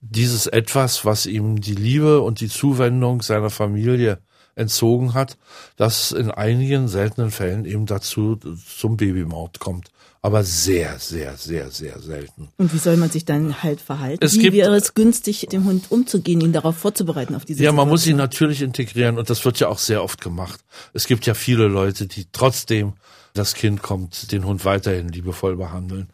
dieses 0.01 0.47
etwas, 0.47 1.05
was 1.05 1.27
ihm 1.27 1.61
die 1.61 1.75
Liebe 1.75 2.21
und 2.21 2.41
die 2.41 2.49
Zuwendung 2.49 3.23
seiner 3.23 3.51
Familie 3.51 4.19
entzogen 4.55 5.15
hat, 5.15 5.39
dass 5.77 6.13
in 6.13 6.31
einigen 6.31 6.89
seltenen 6.89 7.31
Fällen 7.31 7.65
eben 7.65 7.87
dazu 7.87 8.37
zum 8.37 8.97
Babymord 8.97 9.61
kommt. 9.61 9.89
Aber 10.21 10.43
sehr, 10.43 10.99
sehr, 10.99 11.37
sehr, 11.37 11.71
sehr 11.71 12.01
selten. 12.01 12.49
Und 12.57 12.75
wie 12.75 12.79
soll 12.79 12.97
man 12.97 13.09
sich 13.09 13.25
dann 13.25 13.63
halt 13.63 13.81
verhalten? 13.81 14.25
Es 14.25 14.37
wie 14.37 14.53
wäre 14.53 14.75
es 14.75 14.95
günstig, 14.95 15.47
dem 15.53 15.65
Hund 15.65 15.87
umzugehen, 15.91 16.41
ihn 16.41 16.53
darauf 16.53 16.77
vorzubereiten 16.77 17.37
auf 17.37 17.45
diese 17.45 17.63
Ja, 17.63 17.71
man 17.71 17.89
muss 17.89 18.05
ihn 18.05 18.17
natürlich 18.17 18.61
integrieren 18.61 19.17
und 19.17 19.31
das 19.31 19.45
wird 19.45 19.61
ja 19.61 19.69
auch 19.69 19.79
sehr 19.79 20.03
oft 20.03 20.21
gemacht. 20.21 20.61
Es 20.93 21.07
gibt 21.07 21.25
ja 21.27 21.35
viele 21.35 21.69
Leute, 21.69 22.09
die 22.09 22.27
trotzdem 22.33 22.95
das 23.33 23.55
Kind 23.55 23.81
kommt, 23.81 24.33
den 24.33 24.45
Hund 24.45 24.65
weiterhin 24.65 25.09
liebevoll 25.09 25.57
behandeln. 25.57 26.09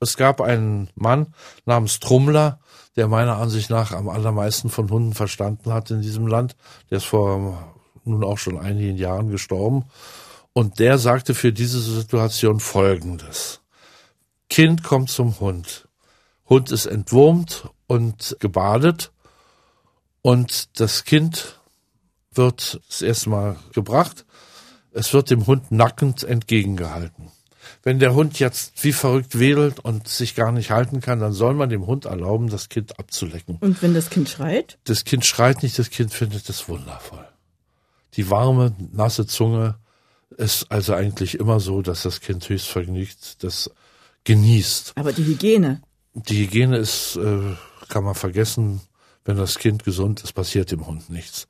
Es 0.00 0.16
gab 0.16 0.40
einen 0.40 0.88
Mann 0.96 1.28
namens 1.64 2.00
Trummler, 2.00 2.58
der 2.96 3.08
meiner 3.08 3.38
Ansicht 3.38 3.70
nach 3.70 3.92
am 3.92 4.08
allermeisten 4.08 4.68
von 4.68 4.90
Hunden 4.90 5.14
verstanden 5.14 5.72
hat 5.72 5.90
in 5.90 6.02
diesem 6.02 6.26
Land. 6.26 6.56
Der 6.90 6.98
ist 6.98 7.06
vor 7.06 7.74
nun 8.04 8.24
auch 8.24 8.38
schon 8.38 8.58
einigen 8.58 8.96
Jahren 8.96 9.30
gestorben. 9.30 9.84
Und 10.52 10.78
der 10.78 10.98
sagte 10.98 11.34
für 11.34 11.52
diese 11.52 11.80
Situation 11.80 12.60
Folgendes. 12.60 13.60
Kind 14.48 14.84
kommt 14.84 15.10
zum 15.10 15.40
Hund. 15.40 15.88
Hund 16.48 16.70
ist 16.70 16.86
entwurmt 16.86 17.68
und 17.86 18.36
gebadet. 18.38 19.10
Und 20.22 20.80
das 20.80 21.04
Kind 21.04 21.58
wird 22.32 22.80
das 22.88 23.02
erste 23.02 23.30
Mal 23.30 23.56
gebracht. 23.72 24.24
Es 24.92 25.12
wird 25.12 25.30
dem 25.30 25.46
Hund 25.46 25.72
nackend 25.72 26.22
entgegengehalten. 26.22 27.32
Wenn 27.84 27.98
der 27.98 28.14
Hund 28.14 28.38
jetzt 28.38 28.82
wie 28.82 28.92
verrückt 28.92 29.38
wedelt 29.38 29.78
und 29.80 30.08
sich 30.08 30.34
gar 30.34 30.52
nicht 30.52 30.70
halten 30.70 31.02
kann, 31.02 31.20
dann 31.20 31.34
soll 31.34 31.52
man 31.52 31.68
dem 31.68 31.86
Hund 31.86 32.06
erlauben, 32.06 32.48
das 32.48 32.70
Kind 32.70 32.98
abzulecken. 32.98 33.58
Und 33.60 33.82
wenn 33.82 33.92
das 33.92 34.08
Kind 34.08 34.30
schreit? 34.30 34.78
Das 34.84 35.04
Kind 35.04 35.26
schreit 35.26 35.62
nicht, 35.62 35.78
das 35.78 35.90
Kind 35.90 36.12
findet 36.12 36.48
es 36.48 36.66
wundervoll. 36.66 37.28
Die 38.14 38.30
warme, 38.30 38.74
nasse 38.92 39.26
Zunge 39.26 39.76
ist 40.36 40.70
also 40.70 40.94
eigentlich 40.94 41.38
immer 41.38 41.60
so, 41.60 41.82
dass 41.82 42.02
das 42.02 42.22
Kind 42.22 42.48
höchst 42.48 42.68
vergnügt 42.68 43.44
das 43.44 43.70
genießt. 44.24 44.94
Aber 44.96 45.12
die 45.12 45.26
Hygiene? 45.26 45.82
Die 46.14 46.46
Hygiene 46.46 46.78
ist, 46.78 47.16
äh, 47.16 47.54
kann 47.90 48.04
man 48.04 48.14
vergessen, 48.14 48.80
wenn 49.26 49.36
das 49.36 49.58
Kind 49.58 49.84
gesund 49.84 50.22
ist, 50.24 50.32
passiert 50.32 50.70
dem 50.70 50.86
Hund 50.86 51.10
nichts. 51.10 51.48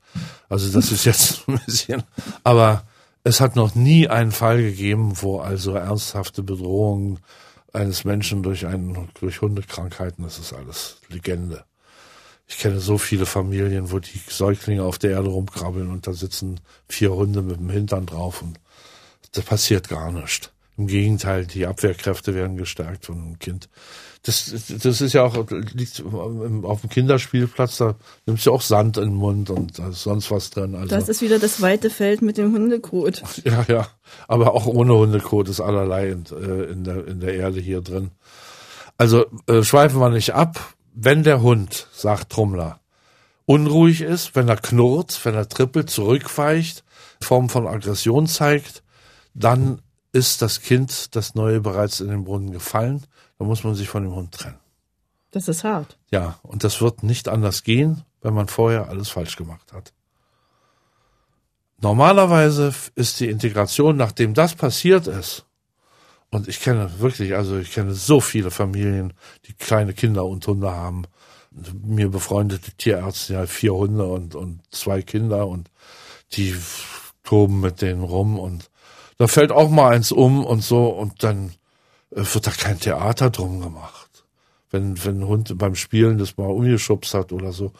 Also 0.49 0.69
das 0.69 0.91
ist 0.91 1.05
jetzt 1.05 1.43
ein 1.47 1.59
bisschen, 1.65 2.03
aber 2.43 2.85
es 3.25 3.41
hat 3.41 3.55
noch 3.55 3.73
nie 3.73 4.07
einen 4.07 4.31
Fall 4.31 4.61
gegeben, 4.61 5.13
wo 5.15 5.39
also 5.39 5.73
ernsthafte 5.73 6.43
Bedrohungen 6.43 7.19
eines 7.73 8.05
Menschen 8.05 8.43
durch 8.43 8.67
einen, 8.67 9.09
durch 9.19 9.41
Hundekrankheiten, 9.41 10.23
das 10.23 10.37
ist 10.37 10.53
alles 10.53 11.01
Legende. 11.09 11.65
Ich 12.47 12.59
kenne 12.59 12.79
so 12.79 12.99
viele 12.99 13.25
Familien, 13.25 13.91
wo 13.91 13.97
die 13.97 14.21
Säuglinge 14.27 14.83
auf 14.83 14.99
der 14.99 15.11
Erde 15.11 15.29
rumkrabbeln 15.29 15.89
und 15.89 16.05
da 16.05 16.13
sitzen 16.13 16.59
vier 16.87 17.13
Hunde 17.13 17.41
mit 17.41 17.57
dem 17.57 17.71
Hintern 17.71 18.05
drauf 18.05 18.43
und 18.43 18.59
da 19.31 19.41
passiert 19.41 19.89
gar 19.89 20.11
nichts. 20.11 20.51
Im 20.77 20.87
Gegenteil, 20.87 21.45
die 21.45 21.65
Abwehrkräfte 21.65 22.35
werden 22.35 22.57
gestärkt 22.57 23.05
von 23.05 23.21
einem 23.21 23.39
Kind. 23.39 23.69
Das, 24.23 24.53
das 24.67 25.01
ist 25.01 25.13
ja 25.13 25.23
auch, 25.23 25.45
liegt 25.73 26.03
auf 26.63 26.81
dem 26.81 26.89
Kinderspielplatz, 26.89 27.77
da 27.77 27.95
nimmst 28.25 28.45
du 28.45 28.51
auch 28.51 28.61
Sand 28.61 28.97
in 28.97 29.03
den 29.03 29.15
Mund 29.15 29.51
und 29.51 29.77
da 29.77 29.89
ist 29.89 30.01
sonst 30.01 30.31
was 30.31 30.49
drin. 30.49 30.75
Also. 30.75 30.87
Das 30.87 31.07
ist 31.07 31.21
wieder 31.21 31.39
das 31.39 31.61
weite 31.61 31.89
Feld 31.89 32.21
mit 32.21 32.37
dem 32.37 32.51
Hundekot. 32.53 33.21
Ja, 33.45 33.63
ja. 33.67 33.87
Aber 34.27 34.53
auch 34.53 34.65
ohne 34.65 34.93
Hundekot 34.95 35.47
ist 35.49 35.61
allerlei 35.61 36.09
in, 36.09 36.25
äh, 36.31 36.63
in, 36.71 36.83
der, 36.83 37.07
in 37.07 37.19
der 37.19 37.35
Erde 37.35 37.59
hier 37.59 37.81
drin. 37.81 38.11
Also 38.97 39.25
äh, 39.47 39.61
schweifen 39.63 39.99
wir 39.99 40.09
nicht 40.09 40.33
ab. 40.33 40.73
Wenn 40.93 41.23
der 41.23 41.41
Hund, 41.41 41.87
sagt 41.93 42.31
Trummler, 42.31 42.79
unruhig 43.45 44.01
ist, 44.01 44.35
wenn 44.35 44.47
er 44.47 44.57
knurrt, 44.57 45.19
wenn 45.23 45.35
er 45.35 45.47
trippelt, 45.47 45.89
zurückweicht, 45.89 46.83
Form 47.21 47.49
von 47.49 47.67
Aggression 47.67 48.27
zeigt, 48.27 48.83
dann 49.33 49.81
ist 50.15 50.41
das 50.41 50.61
Kind, 50.61 51.15
das 51.15 51.35
Neue, 51.35 51.59
bereits 51.59 51.99
in 51.99 52.07
den 52.07 52.23
Brunnen 52.23 52.51
gefallen. 52.51 53.05
Da 53.37 53.45
muss 53.45 53.63
man 53.63 53.75
sich 53.75 53.89
von 53.89 54.03
dem 54.03 54.15
Hund 54.15 54.31
trennen. 54.31 54.57
Das 55.31 55.49
ist 55.49 55.65
hart. 55.65 55.97
Ja, 56.09 56.39
und 56.43 56.63
das 56.63 56.81
wird 56.81 57.03
nicht 57.03 57.27
anders 57.27 57.63
gehen, 57.63 58.03
wenn 58.21 58.33
man 58.33 58.47
vorher 58.47 58.87
alles 58.87 59.09
falsch 59.09 59.35
gemacht 59.35 59.73
hat. 59.73 59.91
Normalerweise 61.81 62.73
ist 62.95 63.19
die 63.19 63.29
Integration, 63.29 63.97
nachdem 63.97 64.33
das 64.33 64.55
passiert 64.55 65.07
ist, 65.07 65.45
und 66.31 66.47
ich 66.47 66.59
kenne 66.59 66.89
wirklich, 66.99 67.35
also 67.35 67.57
ich 67.57 67.71
kenne 67.71 67.93
so 67.93 68.19
viele 68.19 68.51
Familien, 68.51 69.13
die 69.45 69.53
kleine 69.53 69.93
Kinder 69.93 70.25
und 70.25 70.45
Hunde 70.47 70.71
haben. 70.71 71.03
Mir 71.83 72.09
befreundete 72.09 72.71
Tierärzte, 72.71 73.33
ja, 73.33 73.45
vier 73.45 73.73
Hunde 73.73 74.05
und, 74.05 74.35
und 74.35 74.59
zwei 74.71 75.01
Kinder 75.01 75.47
und 75.47 75.69
die 76.33 76.55
toben 77.23 77.61
mit 77.61 77.81
denen 77.81 78.03
rum 78.03 78.37
und 78.37 78.69
da 79.17 79.27
fällt 79.27 79.51
auch 79.51 79.69
mal 79.69 79.93
eins 79.93 80.11
um 80.11 80.45
und 80.45 80.63
so 80.63 80.87
und 80.87 81.23
dann 81.23 81.51
äh, 82.11 82.23
wird 82.33 82.47
da 82.47 82.51
kein 82.51 82.79
Theater 82.79 83.29
drum 83.29 83.61
gemacht. 83.61 84.25
Wenn, 84.71 85.03
wenn 85.05 85.21
ein 85.21 85.27
Hund 85.27 85.57
beim 85.57 85.75
Spielen 85.75 86.17
das 86.17 86.37
mal 86.37 86.47
umgeschubst 86.47 87.13
hat 87.13 87.31
oder 87.31 87.51
so. 87.51 87.71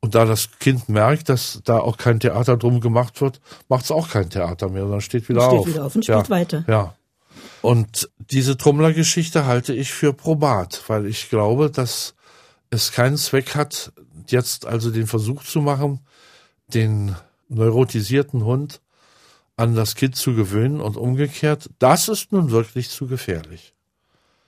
Und 0.00 0.14
da 0.14 0.26
das 0.26 0.50
Kind 0.58 0.90
merkt, 0.90 1.30
dass 1.30 1.62
da 1.64 1.78
auch 1.78 1.96
kein 1.96 2.20
Theater 2.20 2.58
drum 2.58 2.80
gemacht 2.80 3.22
wird, 3.22 3.40
macht 3.68 3.84
es 3.84 3.90
auch 3.90 4.10
kein 4.10 4.28
Theater 4.28 4.68
mehr, 4.68 4.82
sondern 4.82 5.00
steht 5.00 5.28
wieder 5.30 5.40
steht 5.40 5.52
auf. 5.52 5.62
Steht 5.62 5.74
wieder 5.74 5.84
auf 5.86 5.94
und 5.94 6.04
spielt 6.04 6.28
ja, 6.28 6.30
weiter. 6.30 6.64
Ja. 6.68 6.94
Und 7.62 8.10
diese 8.18 8.58
Trommler-Geschichte 8.58 9.46
halte 9.46 9.72
ich 9.72 9.92
für 9.92 10.12
probat, 10.12 10.82
weil 10.88 11.06
ich 11.06 11.30
glaube, 11.30 11.70
dass 11.70 12.14
es 12.68 12.92
keinen 12.92 13.16
Zweck 13.16 13.54
hat, 13.54 13.92
jetzt 14.28 14.66
also 14.66 14.90
den 14.90 15.06
Versuch 15.06 15.42
zu 15.44 15.62
machen, 15.62 16.00
den 16.68 17.16
neurotisierten 17.48 18.44
Hund 18.44 18.82
an 19.56 19.74
das 19.74 19.94
Kind 19.94 20.16
zu 20.16 20.34
gewöhnen 20.34 20.80
und 20.80 20.96
umgekehrt, 20.96 21.70
das 21.78 22.08
ist 22.08 22.32
nun 22.32 22.50
wirklich 22.50 22.90
zu 22.90 23.06
gefährlich, 23.06 23.74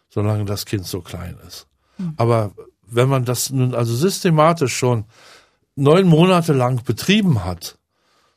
solange 0.09 0.45
das 0.45 0.66
Kind 0.66 0.87
so 0.87 1.01
klein 1.01 1.38
ist. 1.47 1.66
Mhm. 1.99 2.14
Aber 2.16 2.53
wenn 2.87 3.09
man 3.09 3.25
das 3.25 3.51
nun 3.51 3.75
also 3.75 3.95
systematisch 3.95 4.77
schon 4.77 5.05
neun 5.75 6.07
Monate 6.07 6.53
lang 6.53 6.83
betrieben 6.85 7.45
hat, 7.45 7.79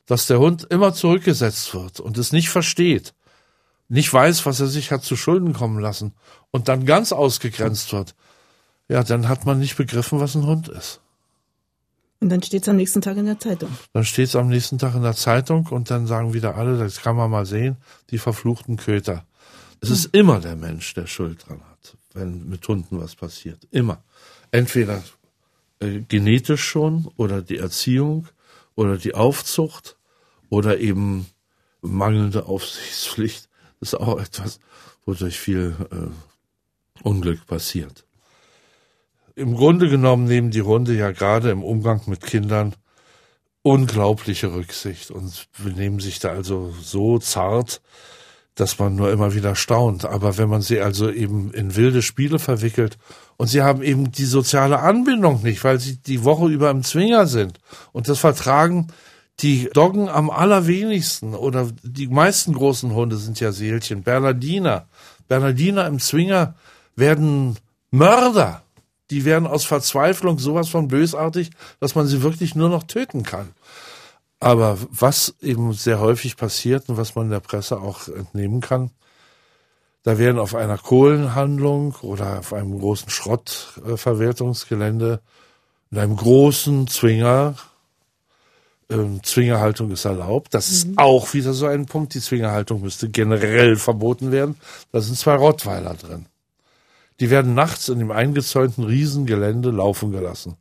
dass 0.05 0.27
der 0.27 0.39
Hund 0.39 0.65
immer 0.69 0.93
zurückgesetzt 0.93 1.73
wird 1.73 1.99
und 1.99 2.17
es 2.17 2.31
nicht 2.31 2.49
versteht, 2.49 3.13
nicht 3.87 4.11
weiß, 4.11 4.45
was 4.45 4.59
er 4.59 4.67
sich 4.67 4.91
hat 4.91 5.03
zu 5.03 5.15
Schulden 5.15 5.53
kommen 5.53 5.79
lassen 5.79 6.13
und 6.51 6.67
dann 6.67 6.85
ganz 6.85 7.11
ausgegrenzt 7.11 7.93
wird, 7.93 8.15
ja, 8.87 9.03
dann 9.03 9.27
hat 9.27 9.45
man 9.45 9.59
nicht 9.59 9.77
begriffen, 9.77 10.19
was 10.19 10.35
ein 10.35 10.45
Hund 10.45 10.67
ist. 10.67 11.01
Und 12.21 12.29
dann 12.29 12.43
steht 12.43 12.63
es 12.63 12.69
am 12.69 12.75
nächsten 12.75 13.01
Tag 13.01 13.15
in 13.17 13.25
der 13.25 13.39
Zeitung. 13.39 13.69
Dann 13.93 14.03
steht 14.03 14.27
es 14.27 14.35
am 14.35 14.49
nächsten 14.49 14.77
Tag 14.77 14.93
in 14.95 15.03
der 15.03 15.15
Zeitung 15.15 15.67
und 15.67 15.89
dann 15.89 16.05
sagen 16.05 16.33
wieder 16.33 16.55
alle, 16.55 16.77
das 16.77 17.01
kann 17.01 17.15
man 17.15 17.31
mal 17.31 17.45
sehen, 17.45 17.77
die 18.09 18.17
verfluchten 18.17 18.75
Köter. 18.75 19.25
Es 19.79 19.89
hm. 19.89 19.95
ist 19.95 20.05
immer 20.13 20.39
der 20.41 20.57
Mensch, 20.57 20.93
der 20.93 21.07
Schuld 21.07 21.47
dran 21.47 21.61
hat, 21.61 21.97
wenn 22.13 22.49
mit 22.49 22.67
Hunden 22.67 22.99
was 22.99 23.15
passiert. 23.15 23.67
Immer. 23.71 24.03
Entweder 24.51 25.01
äh, 25.79 26.01
genetisch 26.01 26.63
schon 26.63 27.09
oder 27.15 27.41
die 27.41 27.57
Erziehung 27.57 28.27
oder 28.75 28.97
die 28.97 29.15
Aufzucht 29.15 29.97
oder 30.49 30.79
eben 30.79 31.27
mangelnde 31.81 32.47
Aufsichtspflicht. 32.47 33.47
Das 33.79 33.93
ist 33.93 33.99
auch 33.99 34.19
etwas, 34.19 34.59
wodurch 35.05 35.39
viel 35.39 35.73
äh, 35.91 37.03
Unglück 37.03 37.47
passiert 37.47 38.05
im 39.39 39.55
Grunde 39.55 39.89
genommen 39.89 40.25
nehmen 40.25 40.51
die 40.51 40.59
Runde 40.59 40.95
ja 40.95 41.11
gerade 41.11 41.49
im 41.49 41.63
Umgang 41.63 42.01
mit 42.07 42.21
Kindern 42.21 42.75
unglaubliche 43.61 44.53
Rücksicht 44.53 45.11
und 45.11 45.47
benehmen 45.63 45.99
sich 45.99 46.19
da 46.19 46.29
also 46.29 46.73
so 46.81 47.19
zart, 47.19 47.81
dass 48.55 48.79
man 48.79 48.95
nur 48.95 49.11
immer 49.11 49.33
wieder 49.33 49.55
staunt. 49.55 50.05
Aber 50.05 50.37
wenn 50.37 50.49
man 50.49 50.61
sie 50.61 50.81
also 50.81 51.09
eben 51.09 51.53
in 51.53 51.75
wilde 51.75 52.01
Spiele 52.01 52.39
verwickelt 52.39 52.97
und 53.37 53.47
sie 53.47 53.61
haben 53.61 53.81
eben 53.81 54.11
die 54.11 54.25
soziale 54.25 54.79
Anbindung 54.79 55.41
nicht, 55.43 55.63
weil 55.63 55.79
sie 55.79 55.97
die 55.97 56.23
Woche 56.23 56.47
über 56.47 56.69
im 56.69 56.83
Zwinger 56.83 57.25
sind 57.25 57.59
und 57.91 58.09
das 58.09 58.19
vertragen 58.19 58.87
die 59.39 59.69
Doggen 59.73 60.09
am 60.09 60.29
allerwenigsten 60.29 61.33
oder 61.33 61.69
die 61.81 62.07
meisten 62.07 62.53
großen 62.53 62.93
Hunde 62.93 63.15
sind 63.15 63.39
ja 63.39 63.53
Seelchen, 63.53 64.03
Bernardiner. 64.03 64.87
Bernardiner 65.29 65.87
im 65.87 65.99
Zwinger 65.99 66.55
werden 66.97 67.57
Mörder 67.91 68.63
die 69.09 69.25
werden 69.25 69.47
aus 69.47 69.65
Verzweiflung 69.65 70.39
sowas 70.39 70.69
von 70.69 70.87
bösartig, 70.87 71.49
dass 71.79 71.95
man 71.95 72.07
sie 72.07 72.21
wirklich 72.21 72.55
nur 72.55 72.69
noch 72.69 72.83
töten 72.83 73.23
kann. 73.23 73.49
Aber 74.39 74.77
was 74.89 75.35
eben 75.41 75.73
sehr 75.73 75.99
häufig 75.99 76.37
passiert 76.37 76.87
und 76.89 76.97
was 76.97 77.15
man 77.15 77.25
in 77.25 77.31
der 77.31 77.41
Presse 77.41 77.81
auch 77.81 78.07
entnehmen 78.07 78.61
kann, 78.61 78.91
da 80.03 80.17
werden 80.17 80.39
auf 80.39 80.55
einer 80.55 80.77
Kohlenhandlung 80.77 81.95
oder 82.01 82.39
auf 82.39 82.53
einem 82.53 82.79
großen 82.79 83.09
Schrottverwertungsgelände 83.09 85.19
in 85.91 85.97
einem 85.97 86.15
großen 86.15 86.87
Zwinger, 86.87 87.55
ähm, 88.89 89.21
Zwingerhaltung 89.23 89.91
ist 89.91 90.05
erlaubt. 90.05 90.53
Das 90.53 90.69
mhm. 90.69 90.91
ist 90.91 90.97
auch 90.97 91.33
wieder 91.33 91.51
so 91.53 91.65
ein 91.65 91.85
Punkt. 91.85 92.13
Die 92.13 92.21
Zwingerhaltung 92.21 92.81
müsste 92.81 93.09
generell 93.09 93.75
verboten 93.75 94.31
werden. 94.31 94.55
Da 94.91 95.01
sind 95.01 95.17
zwei 95.17 95.35
Rottweiler 95.35 95.95
drin. 95.95 96.27
Die 97.19 97.29
werden 97.29 97.53
nachts 97.53 97.89
in 97.89 97.99
dem 97.99 98.11
eingezäunten 98.11 98.83
Riesengelände 98.83 99.71
laufen 99.71 100.11
gelassen. 100.11 100.55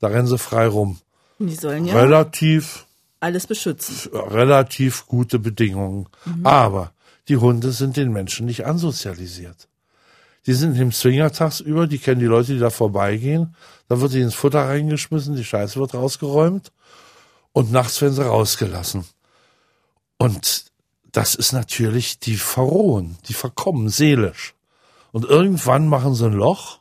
Da 0.00 0.08
rennen 0.08 0.28
sie 0.28 0.38
frei 0.38 0.66
rum. 0.66 0.98
Die 1.38 1.54
sollen 1.54 1.86
ja 1.86 1.94
relativ 1.94 2.86
alles 3.20 3.46
beschützen. 3.46 4.10
Relativ 4.12 5.06
gute 5.06 5.38
Bedingungen. 5.38 6.06
Mhm. 6.24 6.46
Aber 6.46 6.92
die 7.28 7.38
Hunde 7.38 7.72
sind 7.72 7.96
den 7.96 8.12
Menschen 8.12 8.46
nicht 8.46 8.66
ansozialisiert. 8.66 9.68
Die 10.46 10.52
sind 10.52 10.78
im 10.78 10.92
Zwinger 10.92 11.32
tagsüber, 11.32 11.86
die 11.86 11.98
kennen 11.98 12.20
die 12.20 12.26
Leute, 12.26 12.52
die 12.52 12.58
da 12.58 12.68
vorbeigehen. 12.68 13.56
Da 13.88 14.00
wird 14.00 14.12
sie 14.12 14.20
ins 14.20 14.34
Futter 14.34 14.68
reingeschmissen, 14.68 15.36
die 15.36 15.44
Scheiße 15.44 15.80
wird 15.80 15.94
rausgeräumt 15.94 16.70
und 17.52 17.72
nachts 17.72 18.00
werden 18.02 18.14
sie 18.14 18.26
rausgelassen. 18.26 19.04
Und 20.18 20.66
das 21.12 21.34
ist 21.34 21.52
natürlich, 21.52 22.18
die 22.18 22.36
verrohen, 22.36 23.16
die 23.28 23.34
verkommen 23.34 23.88
seelisch. 23.88 24.54
Und 25.14 25.26
irgendwann 25.26 25.86
machen 25.86 26.16
sie 26.16 26.26
ein 26.26 26.32
Loch 26.32 26.80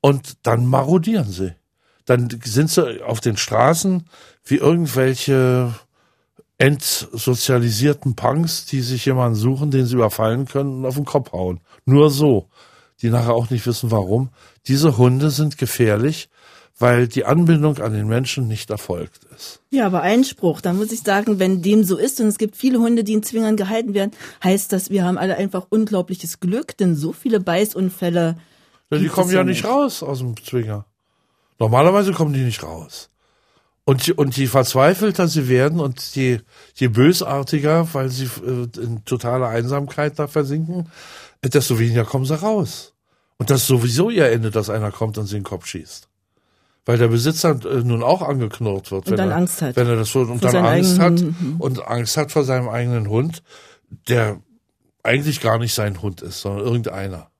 und 0.00 0.46
dann 0.46 0.64
marodieren 0.64 1.28
sie. 1.28 1.56
Dann 2.04 2.28
sind 2.44 2.70
sie 2.70 3.02
auf 3.02 3.18
den 3.18 3.36
Straßen 3.36 4.08
wie 4.44 4.58
irgendwelche 4.58 5.74
entsozialisierten 6.58 8.14
Punks, 8.14 8.66
die 8.66 8.80
sich 8.80 9.06
jemanden 9.06 9.34
suchen, 9.34 9.72
den 9.72 9.86
sie 9.86 9.96
überfallen 9.96 10.46
können 10.46 10.78
und 10.78 10.86
auf 10.86 10.94
den 10.94 11.04
Kopf 11.04 11.32
hauen. 11.32 11.58
Nur 11.84 12.10
so. 12.10 12.48
Die 13.02 13.10
nachher 13.10 13.34
auch 13.34 13.50
nicht 13.50 13.66
wissen 13.66 13.90
warum. 13.90 14.30
Diese 14.68 14.96
Hunde 14.96 15.30
sind 15.30 15.58
gefährlich, 15.58 16.28
weil 16.78 17.08
die 17.08 17.24
Anbindung 17.24 17.78
an 17.78 17.92
den 17.92 18.06
Menschen 18.06 18.46
nicht 18.46 18.70
erfolgt 18.70 19.24
ist. 19.36 19.60
Ja, 19.70 19.86
aber 19.86 20.02
Einspruch, 20.02 20.60
da 20.60 20.72
muss 20.72 20.92
ich 20.92 21.00
sagen, 21.00 21.38
wenn 21.38 21.60
dem 21.60 21.82
so 21.82 21.96
ist 21.96 22.20
und 22.20 22.28
es 22.28 22.38
gibt 22.38 22.56
viele 22.56 22.78
Hunde, 22.78 23.04
die 23.04 23.14
in 23.14 23.22
Zwingern 23.22 23.56
gehalten 23.56 23.94
werden, 23.94 24.12
heißt 24.44 24.72
das, 24.72 24.90
wir 24.90 25.04
haben 25.04 25.18
alle 25.18 25.36
einfach 25.36 25.66
unglaubliches 25.70 26.40
Glück, 26.40 26.76
denn 26.76 26.94
so 26.94 27.12
viele 27.12 27.40
Beißunfälle. 27.40 28.38
Ja, 28.90 28.98
die 28.98 29.08
kommen 29.08 29.30
ja 29.30 29.44
nicht 29.44 29.64
raus 29.64 30.02
aus 30.02 30.20
dem 30.20 30.36
Zwinger. 30.42 30.84
Normalerweise 31.58 32.12
kommen 32.12 32.32
die 32.32 32.44
nicht 32.44 32.62
raus. 32.62 33.10
Und, 33.84 34.06
und 34.18 34.36
je 34.36 34.46
verzweifelter 34.46 35.28
sie 35.28 35.48
werden 35.48 35.80
und 35.80 36.14
je, 36.14 36.40
je 36.74 36.88
bösartiger, 36.88 37.88
weil 37.94 38.10
sie 38.10 38.28
äh, 38.46 38.68
in 38.80 39.04
totaler 39.04 39.48
Einsamkeit 39.48 40.18
da 40.18 40.26
versinken, 40.26 40.90
desto 41.42 41.78
weniger 41.78 42.04
kommen 42.04 42.26
sie 42.26 42.38
raus. 42.38 42.92
Und 43.38 43.50
das 43.50 43.62
ist 43.62 43.68
sowieso 43.68 44.10
ihr 44.10 44.30
Ende, 44.30 44.50
dass 44.50 44.68
einer 44.68 44.92
kommt 44.92 45.16
und 45.16 45.26
sie 45.26 45.36
den 45.36 45.44
Kopf 45.44 45.66
schießt. 45.66 46.07
Weil 46.88 46.96
der 46.96 47.08
Besitzer 47.08 47.50
äh, 47.66 47.82
nun 47.84 48.02
auch 48.02 48.22
angeknurrt 48.22 48.90
wird, 48.90 49.04
und 49.04 49.10
wenn, 49.10 49.18
dann 49.18 49.30
er, 49.30 49.36
Angst 49.36 49.60
hat. 49.60 49.76
wenn 49.76 49.86
er 49.88 49.96
das 49.96 50.14
und 50.14 50.42
dann 50.42 50.56
Angst 50.56 50.98
hat 50.98 51.22
und 51.58 51.86
Angst 51.86 52.16
hat 52.16 52.32
vor 52.32 52.44
seinem 52.44 52.70
eigenen 52.70 53.10
Hund, 53.10 53.42
der 54.08 54.40
eigentlich 55.02 55.42
gar 55.42 55.58
nicht 55.58 55.74
sein 55.74 56.00
Hund 56.00 56.22
ist, 56.22 56.40
sondern 56.40 56.64
irgendeiner. 56.64 57.30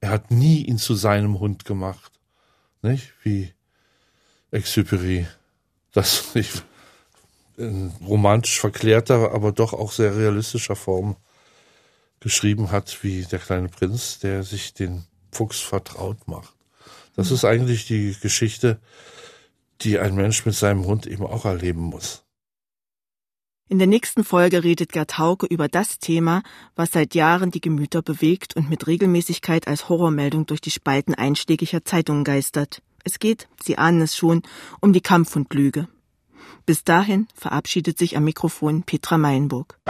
Er 0.00 0.08
hat 0.08 0.30
nie 0.30 0.64
ihn 0.64 0.78
zu 0.78 0.94
seinem 0.94 1.38
Hund 1.38 1.66
gemacht. 1.66 2.12
Nicht? 2.80 3.12
Wie 3.22 3.52
Exupéry 4.54 5.26
das 5.92 6.24
nicht 6.34 6.64
in 7.58 7.92
romantisch 8.06 8.58
verklärter, 8.58 9.32
aber 9.32 9.52
doch 9.52 9.74
auch 9.74 9.92
sehr 9.92 10.16
realistischer 10.16 10.76
Form 10.76 11.16
geschrieben 12.20 12.70
hat, 12.70 13.02
wie 13.02 13.26
der 13.26 13.38
kleine 13.38 13.68
Prinz, 13.68 14.18
der 14.18 14.44
sich 14.44 14.72
den 14.72 15.04
Fuchs 15.30 15.60
vertraut 15.60 16.26
macht. 16.26 16.55
Das 17.16 17.30
ist 17.30 17.44
eigentlich 17.44 17.86
die 17.86 18.14
Geschichte, 18.20 18.78
die 19.80 19.98
ein 19.98 20.14
Mensch 20.14 20.44
mit 20.46 20.54
seinem 20.54 20.84
Hund 20.84 21.06
eben 21.06 21.26
auch 21.26 21.44
erleben 21.44 21.80
muss. 21.80 22.22
In 23.68 23.78
der 23.78 23.88
nächsten 23.88 24.22
Folge 24.22 24.62
redet 24.62 24.92
Gerd 24.92 25.18
Hauke 25.18 25.46
über 25.46 25.66
das 25.66 25.98
Thema, 25.98 26.42
was 26.76 26.92
seit 26.92 27.16
Jahren 27.16 27.50
die 27.50 27.60
Gemüter 27.60 28.00
bewegt 28.00 28.54
und 28.54 28.70
mit 28.70 28.86
Regelmäßigkeit 28.86 29.66
als 29.66 29.88
Horrormeldung 29.88 30.46
durch 30.46 30.60
die 30.60 30.70
Spalten 30.70 31.14
einschlägiger 31.14 31.84
Zeitungen 31.84 32.22
geistert. 32.22 32.80
Es 33.02 33.18
geht, 33.18 33.48
Sie 33.64 33.76
ahnen 33.76 34.02
es 34.02 34.16
schon, 34.16 34.42
um 34.80 34.92
die 34.92 35.00
Kampfhundlüge. 35.00 35.88
Bis 36.64 36.84
dahin 36.84 37.26
verabschiedet 37.34 37.98
sich 37.98 38.16
am 38.16 38.24
Mikrofon 38.24 38.84
Petra 38.84 39.18
Meilenburg. 39.18 39.80